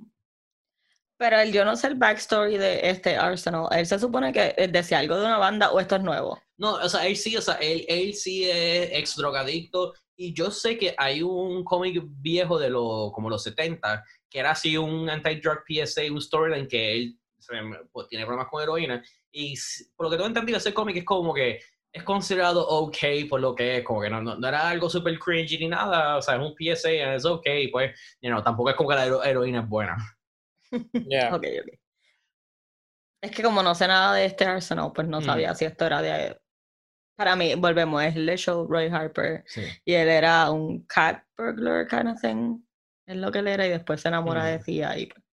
[1.17, 3.67] Pero el, yo no sé el backstory de este Arsenal.
[3.71, 6.41] Él se supone que eh, decía algo de una banda o esto es nuevo.
[6.57, 10.51] No, o sea, él sí, o sea, él, él sí es ex drogadicto y yo
[10.51, 15.09] sé que hay un cómic viejo de los, como los 70, que era así un
[15.09, 17.19] anti-drug PSA, un storyline que él
[17.91, 19.53] pues, tiene problemas con heroína y
[19.95, 21.59] por lo que tengo entendido ese cómic es como que
[21.95, 22.97] es considerado ok
[23.29, 26.17] por lo que es, como que no, no, no era algo super cringy ni nada,
[26.17, 29.05] o sea, es un PSA, es ok, pues, you know, tampoco es como que la
[29.05, 29.95] hero- heroína es buena.
[31.09, 31.33] Yeah.
[31.35, 31.79] Ok, ok.
[33.21, 35.23] Es que como no sé nada de este Arsenal, pues no Mm.
[35.23, 36.39] sabía si esto era de...
[37.17, 39.43] Para mí, volvemos, es el show Roy Harper.
[39.47, 39.61] Sí.
[39.85, 42.59] Y él era un cat burglar kind of thing.
[43.07, 44.63] Es lo que él era y después se enamora de Mm.
[44.63, 45.23] Tia y pues,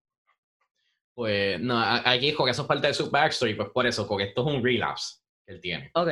[1.14, 4.06] Pues, no, aquí es como que eso es parte de su backstory, pues por eso,
[4.06, 5.90] porque esto es un relapse que él tiene.
[5.94, 6.08] Ok.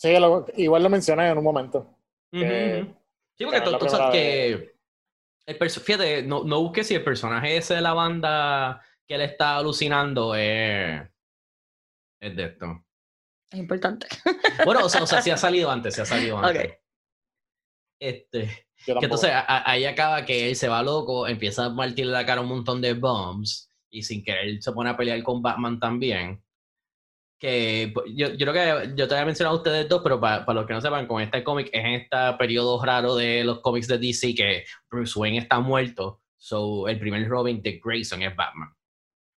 [0.00, 1.94] Sí, lo- igual lo mencioné en un momento.
[2.32, 4.74] Sí, porque que tú, sabes que.
[5.44, 9.56] El fíjate, no, no busques si el personaje ese de la banda que él está
[9.58, 11.02] alucinando es.
[12.18, 12.82] Es de esto.
[13.52, 14.06] Es importante.
[14.64, 16.64] Bueno, o sea, o sea, sí ha salido antes, sí ha salido antes.
[16.66, 16.78] Ok.
[18.00, 18.66] Este.
[18.86, 22.24] Que entonces a- a- ahí acaba que él se va loco, empieza a partirle la
[22.24, 26.42] cara un montón de bombs y sin querer se pone a pelear con Batman también.
[27.40, 30.44] Que pues, yo, yo creo que yo te había mencionado a ustedes dos, pero para,
[30.52, 33.88] los que no sepan, con este cómic es en este periodo raro de los cómics
[33.88, 36.20] de DC que Bruce Wayne está muerto.
[36.36, 38.68] So el primer Robin de Grayson es Batman.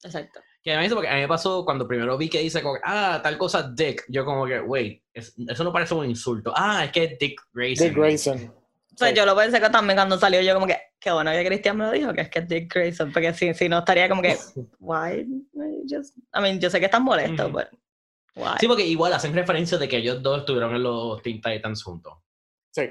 [0.02, 0.40] Exacto.
[0.62, 3.36] Que mí, porque a mí me pasó cuando primero vi que dice, como, ah, tal
[3.38, 4.04] cosa Dick.
[4.08, 6.52] Yo como que, wait, es- eso no parece un insulto.
[6.56, 7.86] Ah, es que es Dick Grayson.
[7.88, 8.54] Dick Grayson.
[8.98, 9.16] Pues Sí.
[9.16, 11.84] yo lo pensé que también cuando salió, yo como que, qué bueno que Cristian me
[11.84, 14.36] lo dijo, que es que es Dick Grayson, porque si, si no estaría como que,
[14.80, 15.26] why?
[15.88, 17.56] Just, I mean, yo sé que estás molesto, Ujú.
[17.56, 17.70] pero
[18.60, 22.14] Sí, porque igual hacen referencia de que ellos dos estuvieron en los Teen Titans juntos.
[22.70, 22.82] Sí,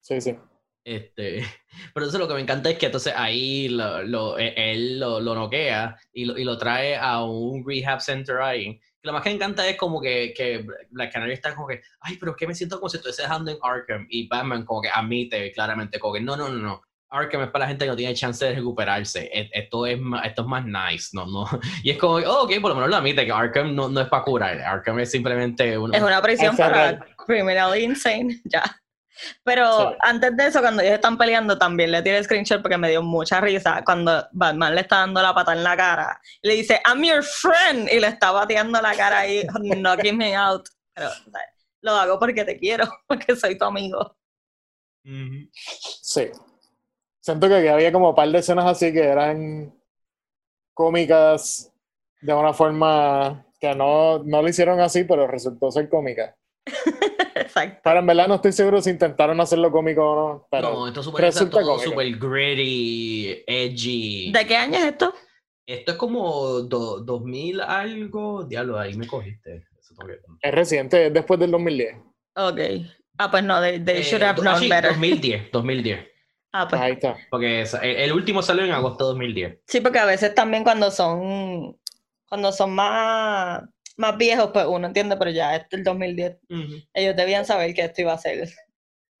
[0.00, 0.36] sí, sí.
[0.84, 1.38] Este,
[1.94, 5.20] pero entonces lo que me encanta es que entonces ahí lo, lo- e- él lo,
[5.20, 8.80] lo noquea y lo, y lo trae a un rehab center ahí.
[9.02, 12.16] Lo más que me encanta es como que, que Black Canary está como que, ay,
[12.18, 14.06] pero es que me siento como si estuviese dejando en Arkham.
[14.10, 16.82] Y Batman como que admite claramente como que, no, no, no, no.
[17.08, 19.30] Arkham es para la gente que no tiene chance de recuperarse.
[19.32, 21.46] E- Esto es más, esto es más nice, no, no.
[21.84, 24.08] Y es como, oh, ok, por lo menos lo admite que Arkham no, no es
[24.08, 24.60] para curar.
[24.60, 27.04] Arkham es simplemente un, Es una prisión para real.
[27.26, 28.62] criminally insane, ya.
[29.44, 29.96] Pero Sí.
[30.00, 33.02] antes de eso, cuando ellos están peleando, también le tiré el screenshot porque me dio
[33.02, 36.20] mucha risa cuando Batman le está dando la pata en la cara.
[36.42, 37.88] Y le dice, I'm your friend.
[37.90, 39.42] Y le está bateando la cara ahí,
[39.76, 40.68] knocking me out.
[40.94, 41.08] Pero
[41.80, 44.14] lo hago porque te quiero, porque soy tu amigo.
[46.02, 46.30] Sí.
[47.26, 49.74] Siento que había como un par de escenas así que eran
[50.72, 51.72] cómicas
[52.20, 56.36] de una forma que no, no lo hicieron así, pero resultó ser cómica.
[57.34, 57.80] Exacto.
[57.82, 60.48] Pero en verdad no estoy seguro si intentaron hacerlo cómico o no.
[60.52, 61.90] Pero no, esto super, resulta todo cómico.
[61.90, 64.30] super gritty, edgy.
[64.30, 65.12] ¿De qué año es esto?
[65.66, 68.44] Esto es como do- 2000 algo.
[68.44, 69.64] Diablo, ahí me cogiste.
[69.80, 71.96] Eso tengo que- es reciente, es después del 2010.
[72.36, 72.60] Ok.
[73.18, 74.90] Ah, pues no, they, they Eh, should have known better.
[74.92, 76.06] 2010, 2010.
[76.60, 77.16] Ah, pues Ahí está.
[77.30, 79.58] Porque el, último salió en agosto de 2010.
[79.66, 81.78] Sí, porque a veces también cuando son
[82.28, 83.62] cuando son más,
[83.96, 86.38] más viejos, pues uno entiende, pero ya este es el 2010.
[86.94, 88.48] Ellos debían saber que esto iba a ser.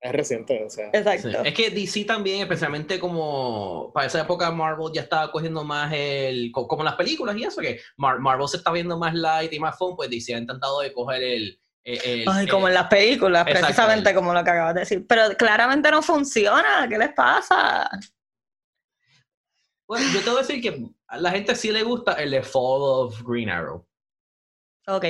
[0.00, 0.90] Es reciente, o sea.
[0.92, 0.98] Sí.
[0.98, 1.42] Exacto.
[1.44, 6.50] Es que DC también, especialmente como para esa época Marvel ya estaba cogiendo más el,
[6.52, 9.58] co- como las películas y eso, que Mar- Marvel se está viendo más light y
[9.58, 11.60] más fun, pues DC ha intentado de coger el...
[11.86, 15.06] el- el- Ay, el- como en las películas, precisamente como lo que acabas de decir.
[15.06, 16.86] Pero claramente no funciona.
[16.88, 17.88] ¿Qué les pasa?
[19.88, 22.42] Bueno, yo te voy a decir que a la gente sí le gusta el de
[22.42, 23.86] Fall of Green Arrow.
[24.88, 25.04] Ok.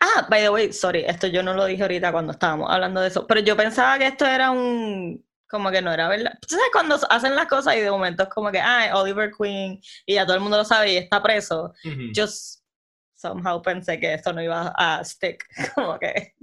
[0.00, 3.08] Ah, by the way, sorry, esto yo no lo dije ahorita cuando estábamos hablando de
[3.08, 6.32] eso, pero yo pensaba que esto era un, como que no era verdad.
[6.40, 9.80] ¿Tú sabes cuando hacen las cosas y de momento es como que, ah, Oliver Queen,
[10.06, 11.72] y ya todo el mundo lo sabe y está preso?
[12.12, 12.26] Yo
[13.20, 16.34] somehow pensé que esto no iba a stick, como que,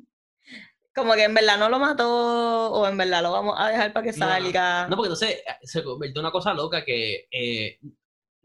[0.93, 4.05] como que en verdad no lo mató, o en verdad lo vamos a dejar para
[4.11, 4.31] que No, no.
[4.31, 4.87] salga.
[4.87, 7.79] No, porque entonces eh, se convirtió en una cosa loca que eh,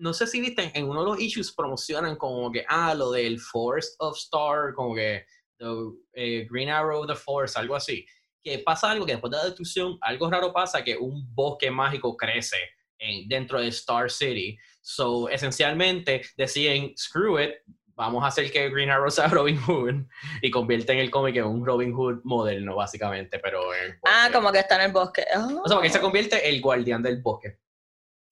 [0.03, 3.39] no sé si viste, en uno de los issues promocionan como que, ah, lo del
[3.39, 5.25] Force of Star, como que
[5.59, 5.67] the,
[6.15, 8.05] eh, Green Arrow of the Force, algo así.
[8.43, 12.17] Que pasa algo que después de la destrucción, algo raro pasa, que un bosque mágico
[12.17, 12.57] crece
[12.99, 14.59] en, dentro de Star City.
[14.81, 17.53] So, esencialmente deciden, screw it,
[18.03, 20.05] vamos a hacer que Green Arrow sea Robin Hood
[20.43, 24.59] y convierten el cómic en un Robin Hood moderno, básicamente, pero en Ah, como que
[24.61, 25.25] está en el bosque.
[25.35, 27.59] O sea, porque se Oh, convierte el guardián del bosque.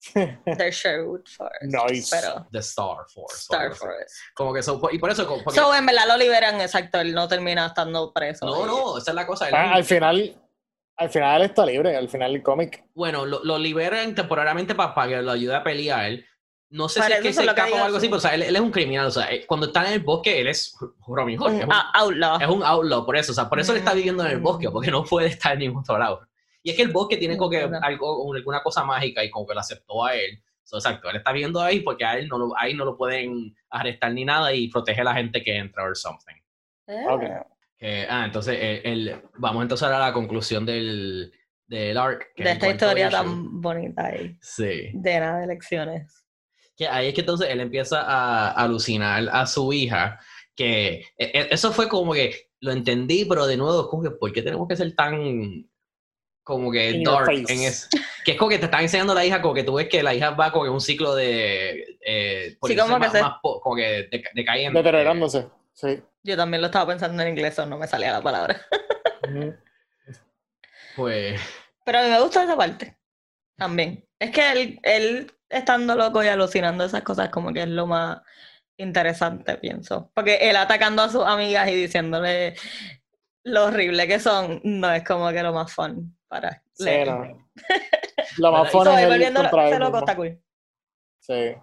[0.15, 1.63] de Sherwood Forest.
[1.63, 2.15] Nice.
[2.15, 3.35] Pero The Star Force.
[3.37, 3.73] Star.
[3.75, 4.15] Forest.
[4.33, 7.27] Como que eso, y por eso, porque- So, en verdad lo liberan, exacto, él no
[7.27, 8.45] termina estando preso.
[8.45, 9.47] no, no, esa es la cosa.
[9.49, 10.35] él- Ah, al final,
[10.97, 12.83] al final está libre, al final el cómic.
[12.95, 16.19] bueno, lo, lo liberan temporariamente para que lo ayude a pelear.
[16.71, 18.09] No sé si es que se escapa o algo así, sí.
[18.09, 19.05] pero o sea, él, él es un criminal.
[19.07, 20.75] O sea, él- cuando está en el bosque, él es
[21.07, 21.49] Robin Hood.
[21.51, 22.41] Un es, un, outlaw.
[22.41, 23.31] es un outlaw, por eso.
[23.33, 24.71] O sea, por eso él está viviendo en el bosque, Mm.
[24.73, 26.21] porque no puede estar en ningún otro lado.
[26.63, 29.53] Y es que el bosque tiene como que algo, alguna cosa mágica y como que
[29.53, 30.41] lo aceptó a él.
[30.63, 33.53] So, exacto, él está viviendo ahí porque a él no lo, ahí no lo pueden
[33.69, 36.35] arrestar ni nada y protege a la gente que entra or something.
[36.87, 37.23] Eh, Ok.
[37.77, 41.33] Que, ah, entonces el, el- vamos entonces a la conclusión del,
[41.65, 42.31] del arc.
[42.35, 43.17] que De esta historia issue.
[43.17, 44.91] tan bonita y Sí.
[45.03, 46.20] llena de lecciones.
[46.77, 50.19] Que ahí es que entonces él empieza a alucinar a su hija,
[50.55, 54.31] que e- e- eso fue como que lo entendí, pero de nuevo, como que, ¿por
[54.31, 55.67] qué tenemos que ser tan
[56.43, 57.87] como que In dark en eso?
[58.25, 60.01] Que es como que te están enseñando a la hija, como que tú ves que
[60.03, 61.97] la hija va como que un ciclo de...
[62.05, 64.23] Eh, poniéndose como que más, se- más como que de.
[64.73, 65.47] Deteriorándose.
[65.73, 66.01] Sí.
[66.23, 68.61] Yo también lo estaba pensando en inglés, o no me salía la palabra.
[70.95, 71.39] Pues...
[71.85, 72.97] Pero a mí me gusta esa parte.
[73.57, 74.05] También.
[74.19, 78.19] Es que él, él estando loco y alucinando esas cosas, como que es lo más
[78.77, 80.11] interesante, pienso.
[80.13, 82.55] Porque él atacando a sus amigas y diciéndole
[83.43, 87.07] lo horrible que son, no es como que lo más fun para Sí, leer.
[87.07, 87.49] no.
[88.37, 90.41] Lo más fun es el ese loco está cool.
[91.19, 91.53] Sí.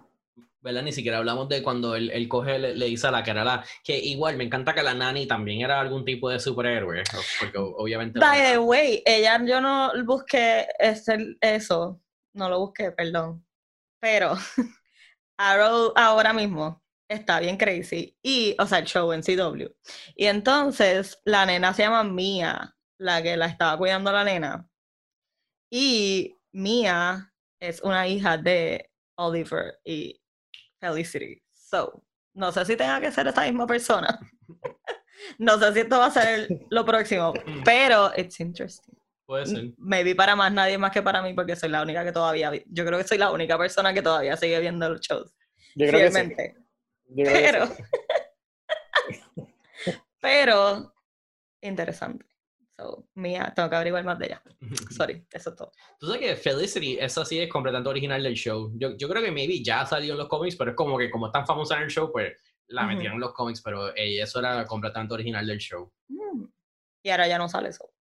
[0.61, 0.83] ¿verdad?
[0.83, 3.43] Ni siquiera hablamos de cuando él, él coge, le, le dice a la que era
[3.45, 3.63] la...
[3.83, 7.01] Que igual, me encanta que la nani también era algún tipo de superhéroe,
[7.39, 8.19] porque obviamente...
[8.19, 12.01] By the way, ella yo no busqué ese- eso,
[12.33, 13.43] no lo busqué, perdón.
[13.99, 14.33] Pero
[15.37, 18.17] Arrow ahora mismo está bien crazy.
[18.21, 19.67] Y, o sea, el show en CW.
[20.15, 24.67] Y entonces la nena se llama Mia, la que la estaba cuidando la nena.
[25.71, 30.19] Y Mia es una hija de Oliver y
[30.79, 31.41] Felicity.
[31.51, 34.19] So, no sé si tenga que ser esta misma persona.
[35.37, 37.33] No sé si esto va a ser el- lo próximo,
[37.65, 38.97] pero it's interesting.
[39.29, 39.73] Puede ser.
[39.77, 42.63] Maybe para más nadie más que para mí, porque soy la única que todavía, vi-
[42.65, 45.31] yo creo que soy la única persona que todavía sigue viendo los shows.
[45.75, 46.11] Yo creo que sí.
[46.11, 46.55] fielmente.
[47.09, 49.43] Yo creo que Pero, sí.
[50.19, 50.93] pero,
[51.61, 52.25] interesante.
[52.75, 54.41] So, mía, tengo que averiguar más de ella.
[54.89, 55.71] Sorry, eso es todo.
[55.99, 58.71] Tú sabes que Felicity, esa sí es completamente original del show.
[58.77, 61.27] Yo, yo creo que maybe ya salió en los cómics, pero es como que como
[61.27, 62.33] es tan famosa en el show, pues
[62.65, 65.91] la metieron en los cómics, pero eso era completamente original del show.
[66.07, 66.45] Mm.
[67.03, 67.91] Y ahora ya no sale eso.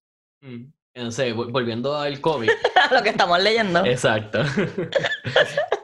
[0.41, 0.73] Mm.
[0.99, 2.51] Entonces, vol- volviendo al cómic.
[2.91, 3.85] Lo que estamos leyendo.
[3.87, 4.41] Exacto.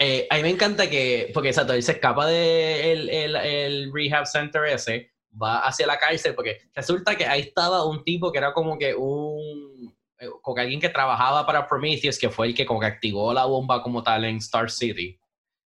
[0.01, 4.27] Eh, a mí me encanta que, porque exacto, él se escapa del el, el rehab
[4.27, 8.53] center ese, va hacia la cárcel, porque resulta que ahí estaba un tipo que era
[8.53, 12.67] como que un, eh, como que alguien que trabajaba para Prometheus, que fue el que
[12.67, 15.19] como que activó la bomba como tal en Star City,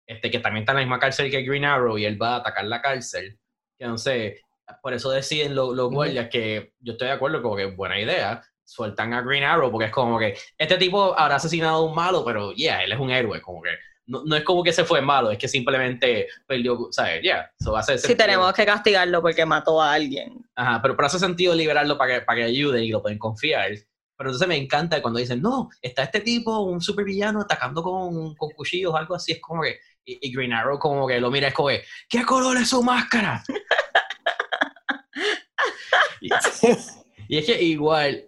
[0.06, 2.36] este, que también está en la misma cárcel que Green Arrow y él va a
[2.38, 3.38] atacar la cárcel.
[3.78, 4.42] Entonces,
[4.82, 5.94] por eso deciden lo- los Ujú.
[5.94, 9.86] guardias que yo estoy de acuerdo, como que buena idea, sueltan a Green Arrow, porque
[9.86, 13.10] es como que este tipo habrá asesinado a un malo, pero yeah, él es un
[13.10, 13.70] héroe, como que
[14.06, 17.22] no, no es como que se fue malo, es que simplemente perdió, ¿sabes?
[17.22, 18.26] Yeah, eso hace sentido.
[18.26, 20.44] tenemos que castigarlo porque mató a alguien.
[20.54, 23.70] Ajá, pero, pero hace sentido liberarlo para que, para que ayude y lo pueden confiar.
[24.16, 28.50] Pero entonces me encanta cuando dicen, no, está este tipo, un supervillano, atacando con, con
[28.50, 31.54] cuchillos, algo así, es como que, y, y Green Arrow como que lo mira, es
[31.54, 33.42] como que, ¿qué color es su máscara?
[36.20, 36.28] y,
[37.28, 38.27] y es que igual,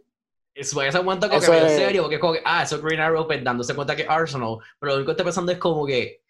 [0.60, 2.76] es, ese momento como que Eso medio es- serio, porque es como que, ah, eso
[2.76, 5.52] es Green Arrow pues, dándose cuenta que es Arsenal, pero lo único que estoy pensando
[5.52, 6.22] es como que,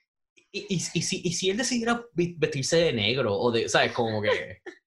[0.53, 3.93] y, y, y si, y si él decidiera vestirse de negro, o de, ¿sabes?
[3.93, 4.63] Como que...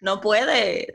[0.00, 0.92] No puede.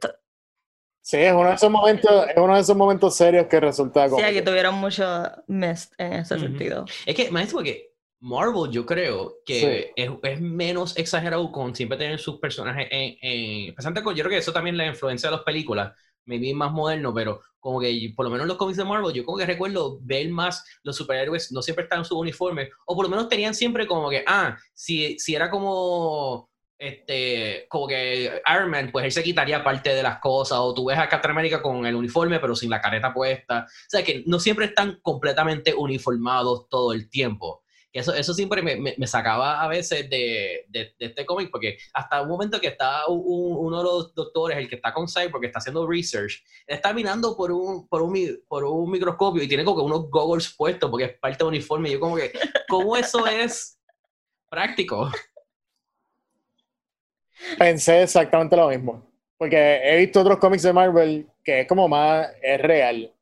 [1.01, 4.11] Sí, es uno de esos momentos, es uno de esos momentos serios que resulta Sí,
[4.11, 4.25] como.
[4.25, 5.03] aquí tuvieron mucho
[5.47, 6.43] mist en ese Ujú.
[6.43, 6.85] sentido.
[7.05, 12.19] Es que, más porque Marvel, yo creo que es, es menos exagerado con siempre tener
[12.19, 15.97] sus personajes en, en- con, yo creo que eso también la influencia de las películas,
[16.25, 19.25] maybe más moderno, pero como que por lo menos en los cómics de Marvel, yo
[19.25, 23.05] como que recuerdo ver más los superhéroes, no siempre estaban en su uniforme, o por
[23.05, 28.69] lo menos tenían siempre como que, ah, si, si era como, este, como que Iron
[28.69, 31.61] Man, pues él se quitaría parte de las cosas, o tú ves a Captain America
[31.61, 35.73] con el uniforme, pero sin la careta puesta, o sea, que no siempre están completamente
[35.73, 37.63] uniformados todo el tiempo.
[37.91, 41.49] Que eso, eso siempre me, me- me sacaba a veces de, de- de este cómic,
[41.51, 44.93] porque hasta un momento que está un- un- uno de los doctores, el que está
[44.93, 48.15] con Cyborg, que está haciendo research, está mirando por un, por un,
[48.47, 51.89] por un microscopio y tiene como que unos goggles puestos porque es parte del uniforme.
[51.89, 52.31] Y yo como que,
[52.67, 53.79] ¿cómo eso es
[54.49, 55.11] práctico?
[57.57, 59.03] Pensé exactamente lo mismo.
[59.37, 63.13] Porque he visto otros cómics de Marvel que es como más, es real.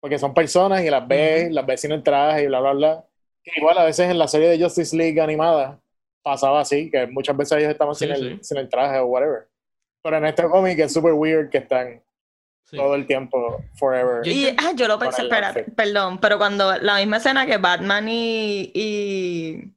[0.00, 3.07] Porque son personas y las ves, las ves sin el traje y bla, bla, bla.
[3.56, 5.78] Igual a veces en la serie de Justice League animada
[6.22, 8.22] pasaba así, que muchas veces ellos estaban Sí, sin, sí.
[8.22, 9.48] el, sin el traje o whatever.
[10.02, 12.02] Pero en este cómic es super weird que están
[12.64, 12.76] Sí.
[12.76, 14.22] todo el tiempo, forever.
[14.24, 18.06] Yo- Y ah, yo lo pensé, espera, perdón, pero cuando la misma escena que Batman
[18.10, 19.72] y, y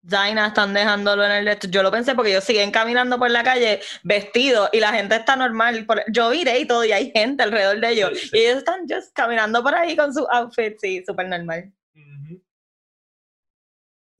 [0.00, 3.30] Dinah están dejándolo en el de esto, yo lo pensé porque ellos siguen caminando por
[3.30, 5.84] la calle vestidos y la gente está normal.
[5.84, 8.38] por- yo viré y todo y hay gente alrededor de ellos Sí, sí.
[8.38, 11.70] y ellos están just caminando por ahí con sus outfits, sí, súper normal.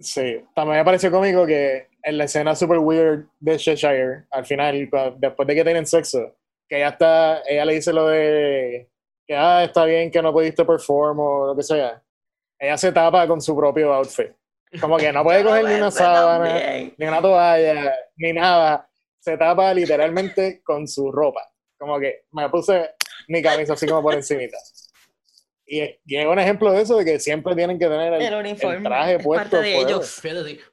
[0.01, 4.89] Sí, también me pareció cómico que en la escena super weird de Cheshire, al final,
[5.19, 6.37] después de que tienen sexo,
[6.67, 8.89] que ella está, ella le dice lo de
[9.27, 12.03] que ah, está bien que no pudiste perform o lo que sea.
[12.59, 14.33] Ella se tapa con su propio outfit.
[14.81, 16.61] Como que no puede coger ni una sábana,
[16.97, 18.89] ni una toalla, ni nada.
[19.19, 21.43] Se tapa literalmente con su ropa.
[21.79, 22.95] Como que me puse
[23.29, 24.57] mi camisa así como por encimita.
[25.73, 28.35] Y, y es un ejemplo de eso, de que siempre tienen que tener el, El
[28.35, 29.51] uniforme el traje es puesto.
[29.51, 29.89] parte de forever.
[29.89, 30.21] ellos.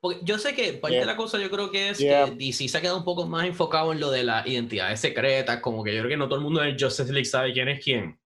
[0.02, 1.02] Porque yo sé que parte Yeah.
[1.02, 2.26] de la cosa yo creo que es Yeah.
[2.26, 5.60] que DC se ha quedado un poco más enfocado en lo de las identidades secretas,
[5.60, 7.84] como que yo creo que no todo el mundo en Justice League sabe quién es
[7.84, 8.20] quién.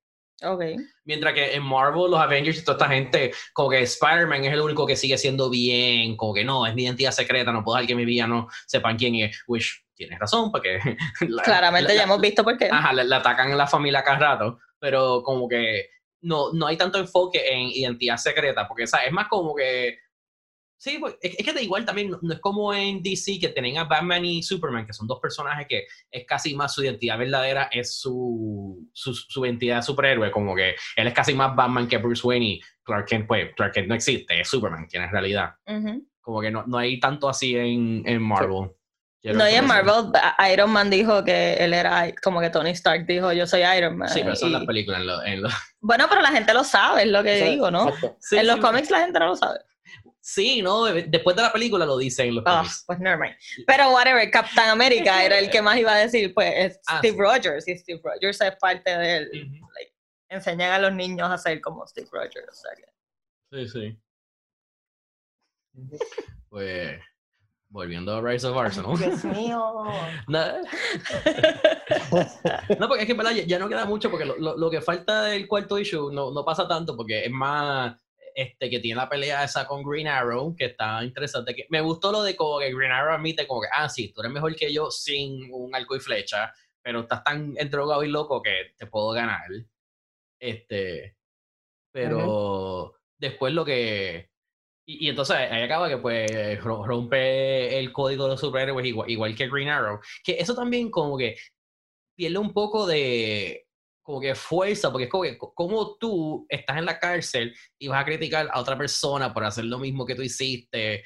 [0.44, 0.64] Ok.
[1.04, 4.62] Mientras que en Marvel, los Avengers y toda esta gente, como que Spider-Man es el
[4.62, 7.88] único que sigue siendo bien, como que no, es mi identidad secreta, no puedo dejar
[7.90, 9.44] que mi villano sepan quién es.
[9.46, 10.80] Which tienes razón, porque.
[11.28, 12.70] la- Claramente la- ya hemos visto por qué.
[12.72, 15.90] Ajá, le, le atacan a la familia cada rato, pero como que
[16.22, 19.98] no, no hay tanto enfoque en identidad secreta, porque es más como que.
[20.78, 23.50] Sí, pues, es, es que da igual también, no, no es como en DC que
[23.50, 27.20] tienen a Batman y Superman, que son dos personajes que es casi más su identidad
[27.20, 31.88] verdadera, es su, su, su identidad de superhéroe, como que él es casi más Batman
[31.88, 35.12] que Bruce Wayne y Clark Kent, pues Clark Kent no existe, es Superman quien es
[35.12, 35.54] realidad.
[36.20, 38.72] Como que no, no hay tanto así en, en Marvel.
[39.22, 39.66] Quiero No, y en.
[39.68, 40.12] Marvel,
[40.52, 44.10] Iron Man dijo que él era, como que Tony Stark dijo, yo soy Iron Man.
[44.10, 45.02] Sí, pero son y- las películas.
[45.02, 47.50] En lo- en lo- Bueno, pero la gente lo sabe, es lo que O sea,
[47.52, 47.92] digo, ¿no?
[48.20, 49.60] Sí, en los sí, cómics la gente no lo sabe.
[50.24, 53.36] Sí, no, después de la película lo dicen los Ah, pues nevermind.
[53.66, 57.14] Pero whatever, Captain America era el que más iba a decir, pues es Ah, Steve
[57.16, 57.20] sí.
[57.20, 59.30] Rogers, y Steve Rogers es parte de él.
[59.34, 59.68] Ujú.
[59.76, 59.94] like,
[60.30, 62.48] enseñan a los niños a ser como Steve Rogers.
[62.50, 63.98] o sea que- Sí, sí.
[66.50, 67.00] Pues,
[67.72, 68.98] volviendo a Rise of Arsenal.
[68.98, 69.86] Dios mío.
[70.28, 70.46] No,
[72.80, 74.82] no, porque es que en verdad ya, no queda mucho, porque lo, lo- lo que
[74.82, 77.96] falta del cuarto issue no, no pasa tanto, porque es más
[78.34, 81.54] este que tiene la pelea esa con Green Arrow, que está interesante.
[81.56, 84.22] Que, me gustó lo de como que Green Arrow admite como que, ah, sí, tú
[84.22, 88.42] eres mejor que yo sin un arco y flecha, pero estás tan endrogado y loco
[88.42, 89.48] que te puedo ganar.
[90.40, 91.18] Este,
[91.92, 94.31] pero después lo que...
[94.92, 99.10] Y, y entonces ahí acaba que pues ro- rompe el código de los superhéroes igual,
[99.10, 100.00] igual que Green Arrow.
[100.24, 101.36] Que eso también como que
[102.16, 103.68] pierde un poco de
[104.04, 107.88] como que fuerza, porque es como que co- como tú estás en la cárcel y
[107.88, 111.04] vas a criticar a otra persona por hacer lo mismo que tú hiciste.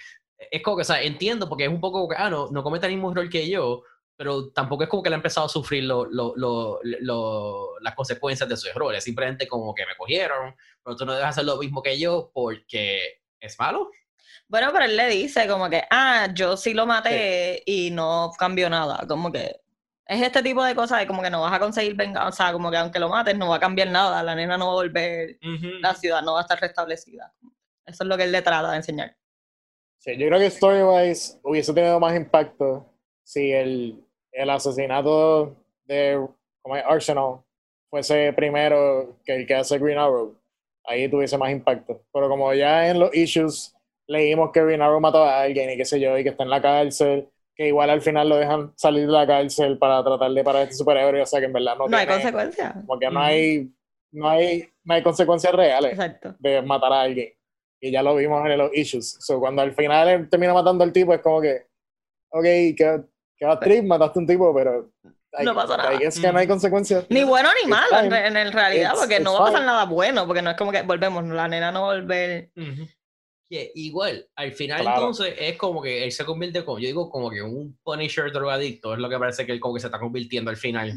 [0.52, 2.88] Es como que, o sea, entiendo, porque es un poco, que, ah, no, no comete
[2.88, 3.84] el mismo error que yo,
[4.18, 6.34] pero tampoco es como que le ha empezado a sufrir lo- lo-
[6.84, 9.04] lo- las consecuencias de sus errores.
[9.04, 13.22] Simplemente como que me cogieron, pero tú no debes hacer lo mismo que yo porque
[13.46, 13.90] es malo.
[14.48, 18.70] Bueno, pero él le dice como que, ah, yo sí lo maté y no cambió
[18.70, 19.06] nada.
[19.08, 19.60] Como que
[20.08, 22.54] es este tipo de cosas de como que no vas a conseguir venganza, o sea,
[22.54, 24.76] como que aunque lo mates no va a cambiar nada, la nena no va a
[24.76, 25.40] volver,
[25.82, 27.34] la ciudad no va a estar restablecida.
[27.86, 29.16] Eso es lo que él le trata de enseñar.
[29.98, 32.86] Sí, yo creo que story-wise hubiese tenido más impacto
[33.24, 35.56] si el, el asesinato
[35.86, 36.24] de
[36.62, 37.42] como es, Arsenal
[37.90, 40.36] fuese primero que el que hace Green Arrow.
[40.88, 42.04] Ahí tuviese más impacto.
[42.14, 43.76] Pero como ya en los issues
[44.08, 46.62] leímos que Arrow mató a alguien y qué sé yo, y que está en la
[46.62, 50.62] cárcel, que igual al final lo dejan salir de la cárcel para tratar de parar
[50.62, 52.76] a este superhéroe, o sea que en verdad no, No hay tiene- consecuencias.
[52.86, 53.72] Porque no hay,
[54.12, 56.36] no hay, no hay consecuencias reales Exacto.
[56.40, 57.34] de matar a alguien.
[57.82, 59.18] Y ya lo vimos en los issues.
[59.22, 61.66] So, cuando al final él termina matando al tipo, es como que,
[62.30, 63.02] ok, que,
[63.38, 64.92] que va trip, mataste a un tipo, pero.
[65.44, 65.94] No pasa nada.
[65.96, 67.06] Es que no hay consecuencias.
[67.10, 69.66] Ni bueno ni malo en, en el realidad, It's- porque no it's va a pasar
[69.66, 72.52] nada bueno, porque no es como que volvemos, la nena no va a volver.
[73.48, 74.98] Que igual, al final Claro.
[75.02, 78.94] entonces es como que él se convierte como, yo digo como que un Punisher drogadicto,
[78.94, 80.94] es lo que parece que él como que se está convirtiendo al final.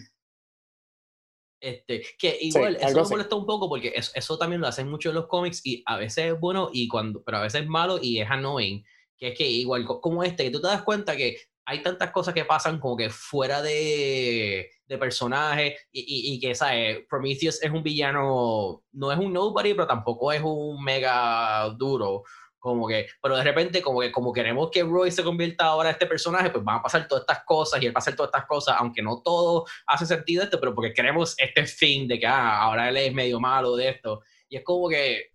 [1.61, 4.89] Este, que igual, eso algo me molesta un poco porque eso, eso también lo hacen
[4.89, 7.69] mucho en los cómics y a veces es bueno y cuando, pero a veces es
[7.69, 8.85] malo y es annoying.
[9.17, 11.37] Que es que igual co- como este, que tú te das cuenta que
[11.69, 16.55] hay tantas cosas que pasan como que fuera de, de personaje y, y, y que,
[16.55, 17.01] ¿sabes?
[17.11, 22.23] Prometheus es un villano, no es un nobody, pero tampoco es un mega duro.
[22.59, 25.93] Como que, pero de repente, como que como queremos que Roy se convierta ahora en
[25.93, 28.31] este personaje, pues van a pasar todas estas cosas y él va a hacer todas
[28.31, 32.27] estas cosas, aunque no todo hace sentido esto, pero porque queremos este fin de que
[32.27, 34.23] ah, ahora él es medio malo de esto.
[34.49, 35.33] Y es como que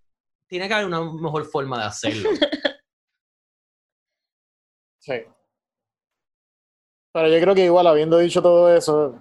[0.47, 2.29] tiene que haber una mejor forma de hacerlo.
[5.05, 5.15] Sí.
[7.13, 9.19] Pero yo creo que igual, habiendo dicho todo eso,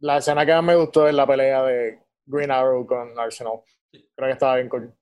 [0.00, 3.60] la escena que más me gustó es la pelea de Green Arrow con Arsenal.
[3.92, 4.92] Creo que estaba bien cool.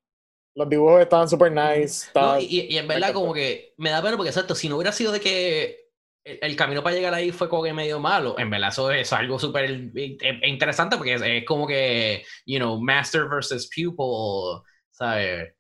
[0.54, 2.06] Los dibujos estaban super nice.
[2.14, 4.76] No, estaba- y, y en verdad, como que me da pena porque, exacto, si no
[4.76, 5.88] hubiera sido de que
[6.24, 9.12] el, el camino para llegar ahí fue como que medio malo, en verdad, eso es
[9.12, 14.62] algo súper in- in- interesante porque es, es como que, you know, master versus pupil,
[14.90, 15.54] ¿sabes?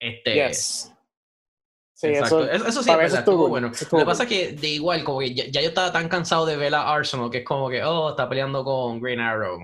[0.00, 0.34] Este.
[0.36, 0.93] Yes.
[2.08, 2.44] Sí, exacto.
[2.44, 3.68] eso, Eso, sí, es verdad, estuvo bueno.
[3.92, 6.46] Lo que pasa es que, de igual, como que ya, ya yo estaba tan cansado
[6.46, 9.58] de ver a Arsenal que es como que, oh, está peleando con Green Arrow.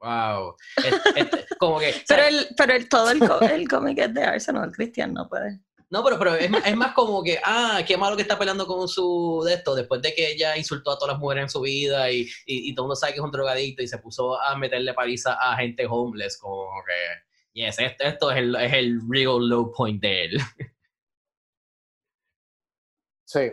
[0.00, 0.56] Wow.
[0.76, 1.94] Es- es- como que.
[2.08, 3.20] Pero, el, pero el, todo el,
[3.52, 5.60] el cómic es de Arsenal, Cristian no puede.
[5.92, 8.64] No, pero, pero es, más- es más como que, ah, qué malo que está peleando
[8.66, 11.60] con su de esto, después de que ella insultó a todas las mujeres en su
[11.62, 14.40] vida y, y, y todo el mundo sabe que es un drogadicto y se puso
[14.40, 19.00] a meterle paliza a gente homeless, como que, yes, esto, esto es, el, es el
[19.08, 20.40] real low point de él.
[23.32, 23.52] Sí.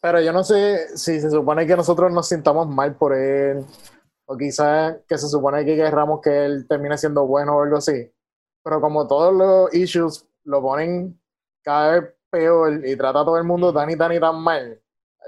[0.00, 3.64] Pero yo no sé si se supone que nosotros nos sintamos mal por él,
[4.24, 8.10] o quizás que se supone que querramos que él termine siendo bueno o algo así.
[8.64, 11.20] Pero como todos los issues lo ponen
[11.62, 14.80] cada vez peor y trata a todo el mundo tan y tan y tan mal,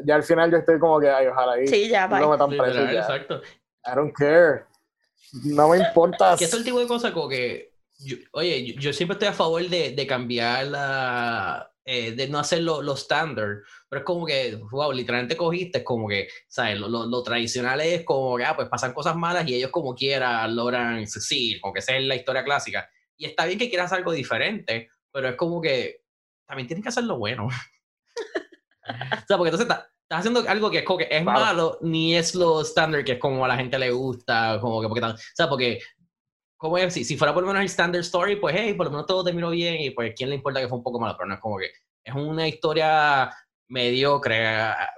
[0.05, 2.21] ya al final yo estoy como que, ay, ojalá y Sí, ya, no bye.
[2.23, 3.01] lo metan preso Literal, ya.
[3.01, 3.41] exacto.
[3.87, 4.65] I don't care.
[5.45, 6.37] No me importa.
[6.39, 9.33] Que es el tipo de cosas como que, yo- oye, yo, yo siempre estoy a
[9.35, 13.59] favor de, de cambiar la, eh, de no hacer lo, lo estándar,
[13.89, 16.79] pero es como que, wow, literalmente cogiste, es como que, ¿sabes?
[16.79, 19.95] Lo, lo, lo tradicional es como que, ah, pues pasan cosas malas y ellos como
[19.95, 22.89] quiera logran succeed, como que esa es la historia clásica.
[23.17, 26.01] Y está bien que quieras algo diferente, pero es como que
[26.47, 27.47] también tienes que hacerlo bueno.
[28.87, 31.41] o sea, porque entonces está- estás haciendo algo que es como que es Claro.
[31.41, 34.89] malo, ni es lo estándar que es como a la gente le gusta, como que
[34.89, 35.81] porque o sea, porque
[36.65, 38.91] como es, si, si fuera por lo menos el standard story, pues hey, por lo
[38.93, 41.29] menos todo terminó bien y pues quién le importa que fue un poco malo, pero
[41.29, 41.67] no es como que
[42.03, 43.31] es una historia
[43.69, 44.47] mediocre,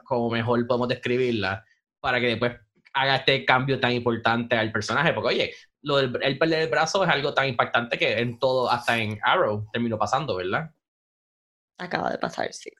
[0.04, 1.64] como mejor podemos describirla,
[2.00, 2.52] para que después
[2.92, 5.12] haga este cambio tan importante al personaje.
[5.12, 8.70] Porque, oye, lo del, el perder el brazo es algo tan impactante que en todo,
[8.70, 10.70] hasta en Arrow, terminó pasando, ¿verdad?
[11.78, 12.70] Acaba de pasar, sí.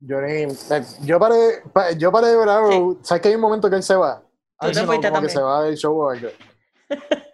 [0.00, 0.48] Yo, eh,
[1.02, 2.98] yo paré, pa- yo paré de ver Arrow.
[3.02, 4.22] ¿Sabes que hay un momento que él se va?
[4.60, 6.28] Te no, como que se va del show o algo.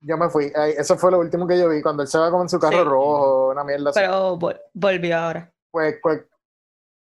[0.00, 0.52] Yo me fui.
[0.54, 1.80] Ay, Eso fue lo último que yo vi.
[1.80, 2.84] Cuando él se va con su carro Sí.
[2.84, 4.00] rojo, una mierda así.
[4.00, 5.50] Pero vol- volvió ahora.
[5.70, 6.20] Pues, pues,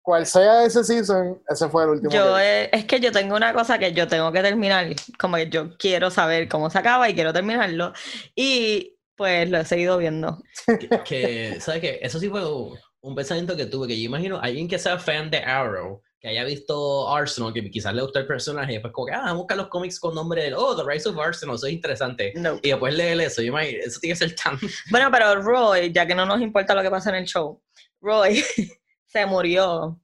[0.02, 2.36] cual sea ese season, ese fue el último Yo que vi.
[2.44, 4.86] eh, es que yo tengo una cosa que yo tengo que terminar,
[5.18, 7.92] como que yo quiero saber cómo se acaba y quiero terminarlo.
[8.36, 10.40] Y pues lo he seguido viendo.
[10.66, 11.98] que, que, ¿sabes qué?
[12.02, 15.28] Eso sí fue un, un pensamiento que tuve, que yo imagino alguien que sea fan
[15.28, 19.08] de Arrow, que haya visto Arsenal, que quizás le gusta el personaje, y después como
[19.08, 21.56] que, ah, vamos a buscar los cómics con nombre de, oh, The Rise of Arsenal,
[21.56, 22.32] eso es interesante.
[22.36, 22.60] No.
[22.62, 24.56] Y después leer eso, yo imagino, eso tiene que ser tan...
[24.90, 27.60] Bueno, pero Roy, ya que no nos importa lo que pasa en el show,
[28.00, 28.44] Roy
[29.06, 30.00] se murió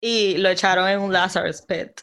[0.00, 2.00] y lo echaron en un Lazarus Pit.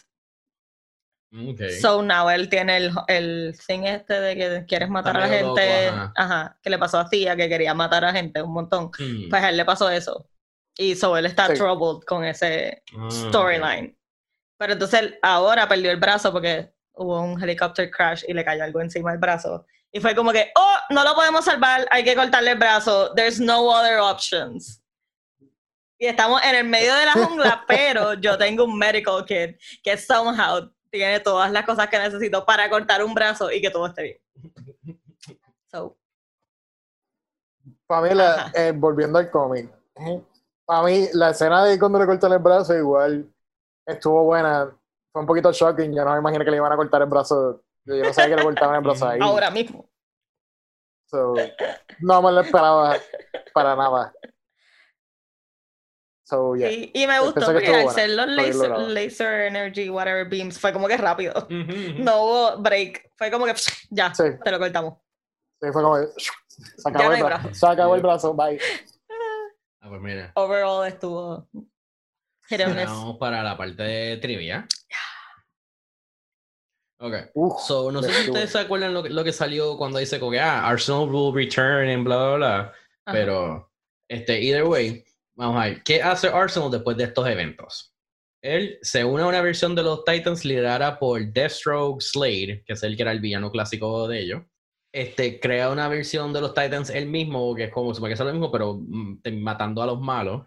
[1.54, 1.80] Okay.
[1.80, 5.86] So now él tiene el, el thing este de que quieres matar a la gente.
[5.86, 6.14] loco, ajá.
[6.16, 6.60] ajá.
[6.62, 8.92] que le pasó a Tia, que quería matar a gente un montón.
[9.00, 9.30] Mm.
[9.30, 10.30] Pues a él le pasó eso.
[10.78, 11.54] Y so él está Sí.
[11.56, 13.98] troubled con ese Ah, storyline.
[14.58, 18.64] Pero entonces él ahora perdió el brazo porque hubo un helicopter crash y le cayó
[18.64, 19.66] algo encima del brazo.
[19.92, 23.14] Y fue como que, oh, no lo podemos salvar, hay que cortarle el brazo.
[23.14, 24.82] There's no other options.
[26.00, 29.96] Y estamos en el medio de la jungla, pero yo tengo un medical kit que
[29.98, 34.04] somehow tiene todas las cosas que necesito para cortar un brazo y que todo esté
[34.04, 35.00] bien.
[35.72, 35.98] So,
[37.88, 38.52] Para mí, la- Ajá.
[38.56, 39.70] eh, volviendo al cómic,
[40.66, 43.30] para mí, la escena de cuando le cortan el brazo, igual
[43.86, 44.76] estuvo buena.
[45.12, 45.94] Fue un poquito shocking.
[45.96, 47.64] Yo no me imaginé que le iban a cortar el brazo.
[47.86, 49.20] Yo no sabía que le cortaban el brazo ahí.
[49.22, 49.90] ahora mismo.
[51.10, 51.36] So,
[52.00, 52.96] no me lo esperaba
[53.54, 54.14] para nada.
[56.26, 56.72] So, yeah.
[56.72, 58.28] Y, y me gustó que porque al ser los
[58.90, 61.34] laser, energy, whatever beams, fue como que rápido.
[61.50, 63.12] No hubo break.
[63.18, 63.54] Fue como que
[63.92, 64.24] ya, Sí.
[64.44, 64.96] te lo cortamos.
[65.62, 65.98] Sí, fue como.
[65.98, 66.10] Se
[66.86, 67.44] Ya acabó, el brazo.
[67.44, 67.54] brazo.
[67.54, 68.34] Se acabó el brazo.
[68.34, 68.60] Bye.
[69.84, 70.32] Ah, pues mira.
[70.36, 71.50] Overall estuvo.
[72.50, 74.66] Vamos para la parte de trivia.
[77.00, 77.14] Ok.
[77.34, 78.34] Uf, So, no sé si estuvo.
[78.36, 81.34] ustedes se acuerdan lo que, lo que salió cuando dice como que, ah, Arsenal will
[81.36, 82.60] return and bla, bla, bla.
[83.06, 83.12] Ajá.
[83.12, 83.72] Pero,
[84.10, 85.04] este, either way,
[85.36, 87.94] vamos a ver, ¿qué hace Arsenal después de estos eventos?
[88.42, 92.84] Él se une a una versión de los Titans liderada por Deathstroke Slade, que es
[92.84, 94.44] el que era el villano clásico de ellos.
[94.94, 98.20] Este, crea una versión de los Titans él mismo, que es como, supone que es
[98.20, 100.46] lo mismo, pero mm, matando a los malos.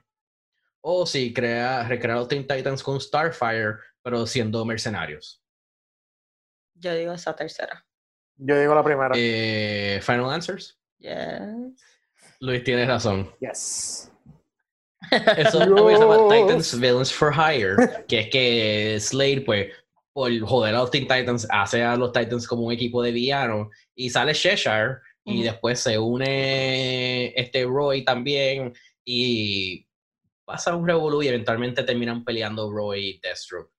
[0.80, 5.42] O si crea, recrea los Teen Titans con Starfire, pero siendo mercenarios.
[6.74, 7.84] Yo digo esa tercera.
[8.36, 9.14] Yo digo la primera.
[9.16, 10.78] Eh, Final Answers.
[10.98, 11.82] Yes.
[12.38, 13.28] Luis, tienes razón.
[13.40, 14.12] Yes.
[15.10, 16.28] Eso es lo que se llama.
[16.30, 19.72] Titans Villains for Hire, que es que Slade, pues,
[20.16, 23.68] por joder a los Teen Titans, hace a los Titans como un equipo de villanos
[23.94, 24.94] y sale Cheshire
[25.26, 28.72] y después se une este Roy también
[29.04, 29.86] y
[30.46, 33.70] pasa un revolú y eventualmente terminan peleando Roy y Deathstroke.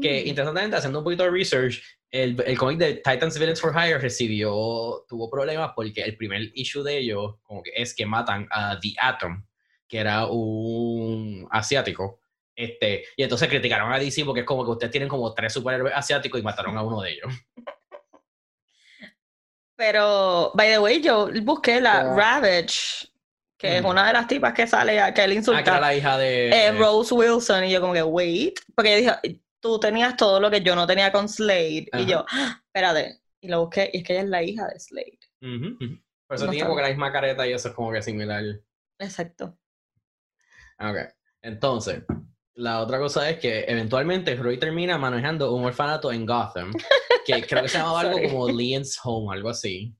[0.00, 0.28] Que Mm.
[0.30, 5.04] interesantemente, haciendo un poquito de research, el, el cómic de Titans Villains for Hire recibió,
[5.08, 8.94] tuvo problemas porque el primer issue de ellos como que es que matan a The
[9.00, 9.46] Atom,
[9.86, 12.18] que era un asiático.
[12.54, 15.94] Este, y entonces criticaron a DC porque es como que ustedes tienen como tres superhéroes
[15.94, 17.32] asiáticos y mataron a uno de ellos.
[19.76, 22.14] Pero, by the way, yo busqué la.
[22.14, 23.08] Ravage,
[23.58, 25.80] que es una de las tipas que sale, a- que él Ah, insulta.
[25.80, 26.50] la hija de...
[26.50, 30.50] eh, Rose Wilson, y yo como que, wait, porque yo dije, tú tenías todo lo
[30.50, 34.04] que yo no tenía con Slade, y yo, "Ah, espérate, y lo busqué, y es
[34.04, 35.18] que ella es la hija de Slade.
[35.40, 35.78] Ujú.
[36.26, 38.42] Por eso No tiene como que la misma careta y eso es como que similar.
[38.98, 39.58] Exacto.
[40.78, 40.96] Ok,
[41.42, 42.02] entonces,
[42.54, 46.72] la otra cosa es que eventualmente Roy termina manejando un orfanato en Gotham,
[47.26, 49.94] que creo que se llamaba algo como Leon's Home, algo así.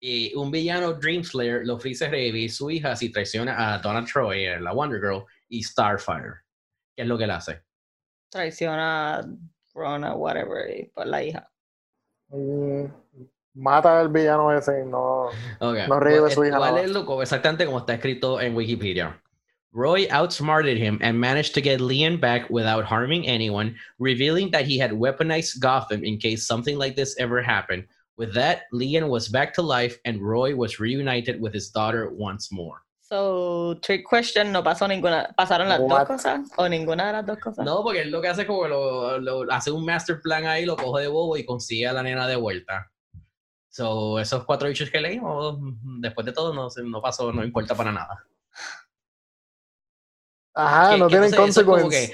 [0.00, 4.72] Y un villano, Dreamslayer, le ofrece revivir su hija si traiciona a Donna Troy, la
[4.72, 6.42] Wonder Girl, y Starfire.
[6.94, 7.62] ¿Qué es lo que él hace?
[8.28, 9.26] Traiciona a
[9.74, 11.50] Rona, whatever, y por la hija.
[12.28, 12.86] Mm,
[13.54, 15.28] mata al villano ese y no.
[15.60, 15.86] Okay.
[15.86, 19.22] No revive pues, su hija a exactamente como está escrito en Wikipedia.
[19.72, 24.76] Roy outsmarted him and managed to get Leon back without harming anyone, revealing that he
[24.76, 27.84] had weaponized Gotham in case something like this ever happened.
[28.18, 32.52] With that, Leon was back to life and Roy was reunited with his daughter once
[32.52, 32.82] more.
[33.00, 36.06] So, trick question, no pasó ninguna, ¿pasaron las What?
[36.06, 36.50] dos cosas?
[36.58, 37.64] ¿O ninguna de las dos cosas?
[37.64, 40.64] No, porque él lo que hace es como lo, lo- hace un master plan ahí,
[40.66, 42.90] lo coge de bobo y consigue a la nena de vuelta.
[43.70, 45.58] So, esos cuatro issues que leímos,
[46.00, 48.22] después de todo, no, no pasó, no importa para nada.
[50.54, 52.12] Ajá, no tienen consecuencias.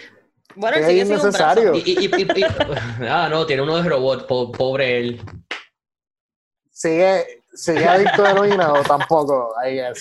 [0.54, 1.72] Bueno, es innecesario.
[3.08, 5.20] ah, no, tiene uno de robot, pobre él.
[6.70, 9.98] Sigue, sigue adicto a heroína o tampoco, I guess.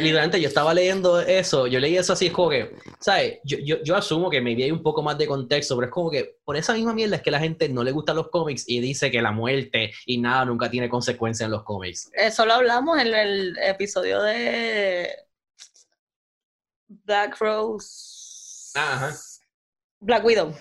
[0.00, 3.38] literalmente yo estaba leyendo eso, yo leí eso así, es como que, ¿sabes?
[3.44, 6.10] Yo, yo, yo asumo que me vi un poco más de contexto, pero es como
[6.10, 8.80] que por esa misma mierda es que la gente no le gustan los cómics y
[8.80, 12.10] dice que la muerte y nada nunca tiene consecuencia en los cómics.
[12.14, 15.25] Eso lo hablamos en el episodio de
[16.88, 18.72] Black Rose.
[18.74, 19.14] Ajá.
[20.00, 20.54] Black Widow.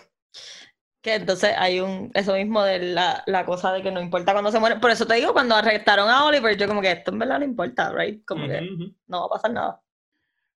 [1.02, 4.52] Que entonces hay un, eso mismo de la, la, cosa de que no importa cuando
[4.52, 4.78] se muere.
[4.78, 7.46] Por eso te digo, cuando arrestaron a Oliver, yo como que esto en verdad no
[7.46, 8.26] importa, right?
[8.26, 8.62] Como que
[9.08, 9.82] no va a pasar nada.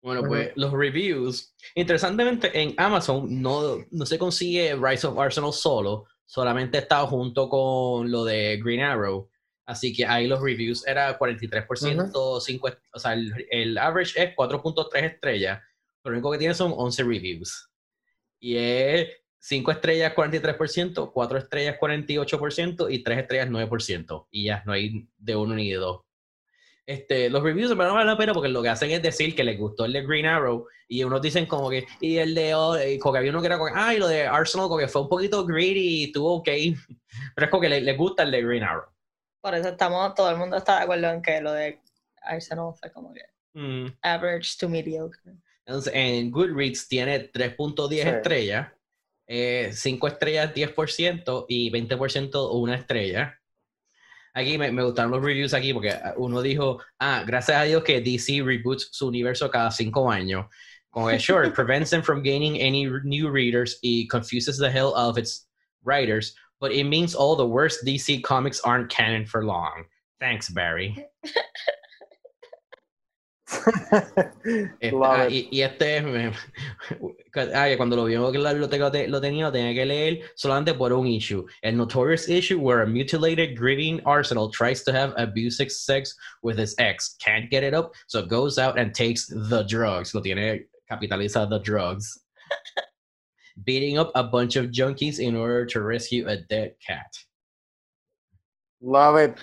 [0.00, 1.54] Bueno, pues los reviews.
[1.74, 8.10] Interesantemente, en Amazon no, no se consigue Rise of Arsenal solo, solamente está junto con
[8.10, 9.28] lo de Green Arrow.
[9.68, 15.04] Así que ahí los reviews era 43%, 5, o sea, el, el average es 4.3
[15.04, 15.60] estrellas,
[16.02, 17.68] pero lo único que tiene son 11 reviews.
[18.40, 19.08] Y es
[19.40, 24.26] 5 estrellas 43%, 4 estrellas 48% y 3 estrellas 9%.
[24.30, 26.00] Y ya, no hay de uno ni de dos.
[26.86, 29.58] Este, los reviews me valen la pena porque lo que hacen es decir que les
[29.58, 33.12] gustó el de Green Arrow y unos dicen como que, y el de, oh, como
[33.12, 35.44] que había uno que era como, ay, lo de Arsenal como que fue un poquito
[35.44, 36.48] greedy y estuvo ok,
[37.34, 38.88] pero es como que les, gusta el de Green Arrow.
[39.40, 41.80] Por eso estamos, todo el mundo está de acuerdo en que lo de
[42.22, 43.22] Arsenal fue como que
[43.54, 43.98] mm.
[44.02, 45.34] average to mediocre.
[45.64, 48.68] Entonces, en Goodreads tiene 3.10 estrellas
[49.28, 53.38] 5 eh, estrellas 10% y 20% una estrella.
[54.32, 58.00] Aquí me, me, gustaron los reviews aquí porque uno dijo, ah, gracias a Dios que
[58.00, 60.46] DC reboots su universo cada 5 años.
[60.90, 64.94] Como que, sure, it prevents them from gaining any new readers y confuses the hell
[64.96, 65.46] out of its
[65.84, 69.84] writers, but it means all the worst DC comics aren't canon for long.
[70.20, 71.06] Thanks, Barry.
[74.80, 75.98] Este, ah, y, este
[77.54, 80.92] ah, cuando lo vio que la biblioteca lo tenía, lo tenía que leer solamente por
[80.92, 81.46] un issue.
[81.62, 86.74] El notorious issue where a mutilated, grieving Arsenal tries to have abusive sex with his
[86.78, 90.14] ex, can't get it up, so goes out and takes the drugs.
[90.14, 92.18] Lo tiene capitaliza the drugs.
[93.64, 97.16] Beating up a bunch of junkies in order to rescue a dead cat.
[98.80, 99.36] Love it.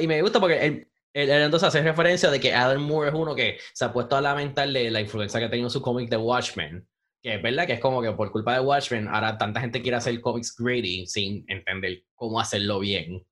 [0.00, 3.58] y me gusta porque él, entonces hace referencia de que Alan Moore es uno que
[3.72, 6.86] se ha puesto a lamentar de la influencia que ha tenido su cómic de Watchmen.
[7.22, 9.96] Que es verdad que es como que por culpa de Watchmen, ahora tanta gente quiere
[9.96, 13.24] hacer cómics greedy sin entender cómo hacerlo bien.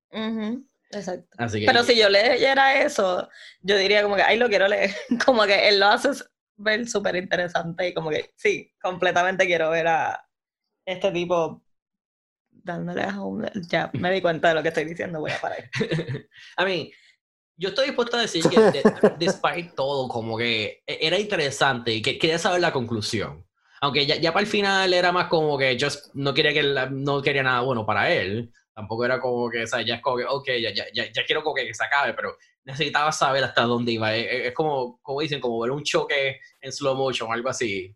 [0.92, 1.26] Exacto.
[1.38, 3.28] Pero si yo leyera eso,
[3.62, 4.94] yo diría como que, ay, lo quiero leer.
[5.24, 6.10] Como que él lo hace
[6.56, 10.28] ver súper interesante y como que, sí, completamente quiero ver a
[10.84, 11.62] este tipo
[12.50, 13.48] dándole a un...
[13.68, 15.70] Ya me di cuenta de lo que estoy diciendo, voy a parar.
[16.56, 16.92] a mí,
[17.56, 18.82] yo estoy dispuesto a decir que,
[19.18, 23.46] despite todo, como que e-, era interesante y que quería saber la conclusión.
[23.80, 27.20] Aunque ya, ya para el final era más como que yo no quería, que no
[27.20, 28.52] quería nada bueno para él.
[28.74, 31.42] Tampoco era como que, o sea, ya es como que, ok, ya, ya, ya, quiero
[31.42, 34.14] como que, se acabe, pero necesitaba saber hasta dónde iba.
[34.14, 37.94] Es, como, como dicen, como ver un choque en slow motion o algo así.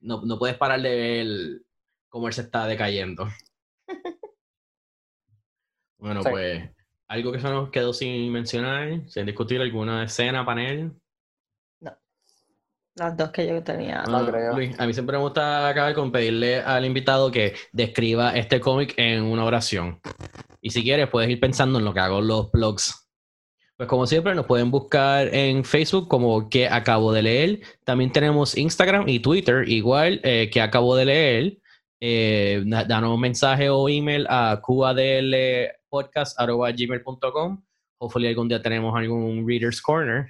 [0.00, 1.62] No, no puedes parar de ver
[2.08, 3.28] cómo él se está decayendo.
[5.98, 6.62] Bueno, pues
[7.08, 9.08] ¿Algo que se nos quedó sin mencionar?
[9.08, 10.92] ¿Sin discutir alguna escena, panel?
[11.80, 11.96] No.
[12.96, 14.02] Las dos que yo tenía.
[14.06, 18.94] Ah, a mí siempre me gusta acabar con pedirle al invitado que describa este cómic
[18.96, 20.00] en una oración.
[20.60, 23.05] Y si quieres, puedes ir pensando en lo que hago en los blogs.
[23.76, 27.60] Pues como siempre, nos pueden buscar en Facebook como que acabo de leer.
[27.84, 31.58] También tenemos Instagram y Twitter, igual eh, que acabo de leer.
[32.00, 35.34] Eh, danos un mensaje o email a QADL
[35.90, 37.62] podcast.gmail.com.
[37.98, 40.26] Hopefully algún día tenemos algún Reader's Corner.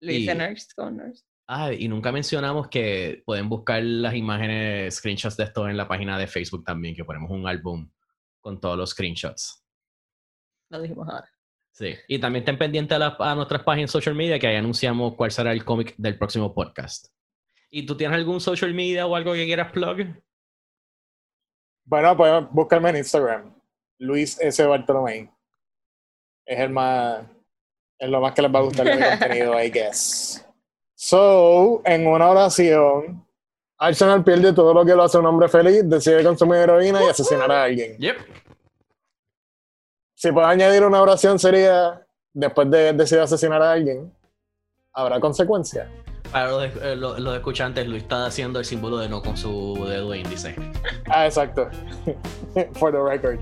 [0.00, 1.12] Listener's Corner.
[1.46, 6.18] Ah, y nunca mencionamos que pueden buscar las imágenes, screenshots de esto en la página
[6.18, 7.90] de Facebook también, que ponemos un álbum
[8.40, 9.62] con todos los screenshots.
[10.70, 11.33] Lo dijimos ahora.
[11.74, 15.32] Sí, y también estén pendientes a, a nuestras páginas social media que ahí anunciamos cuál
[15.32, 17.08] será el cómic del próximo podcast.
[17.68, 20.06] ¿Y tú tienes algún social media o algo que quieras plug?
[21.84, 23.52] Bueno, pueden buscarme en Instagram.
[23.98, 24.64] Luis S.
[24.64, 25.32] Bartolomé.
[26.46, 27.26] Es el más.
[27.98, 30.46] Es lo más que les va a gustar de mi contenido, I guess.
[30.94, 33.26] So, en una oración,
[33.78, 37.50] Arsenal pierde todo lo que lo hace un hombre feliz, decide consumir heroína y asesinar
[37.50, 37.98] a alguien.
[37.98, 38.16] Yep.
[40.24, 42.00] Si puedo añadir una oración sería,
[42.32, 44.10] después de decidir asesinar a alguien,
[44.94, 45.86] ¿habrá consecuencias?
[46.32, 49.84] Para los, eh, los- los escuchantes, Luis está haciendo el símbolo de no con su
[49.86, 50.56] dedo índice.
[51.10, 51.68] Ah, exacto.
[52.72, 53.38] For the record.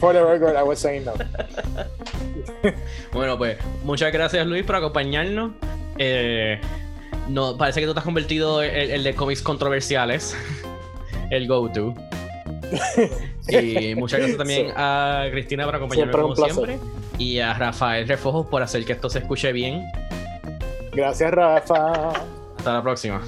[0.00, 1.14] For the record, I was saying no.
[3.14, 5.52] Bueno, pues muchas gracias Luis por acompañarnos.
[5.96, 6.60] Eh,
[7.26, 10.36] no, parece que tú te has convertido en el, el de cómics controversiales,
[11.30, 11.94] el go-to.
[13.48, 14.72] Y muchas gracias también Sí.
[14.76, 16.78] a Cristina por acompañarnos Siempre como siempre.
[17.18, 19.82] Y a Rafael Refojos por hacer que esto se escuche bien.
[20.92, 22.10] Gracias, Rafa.
[22.58, 23.20] Hasta la próxima.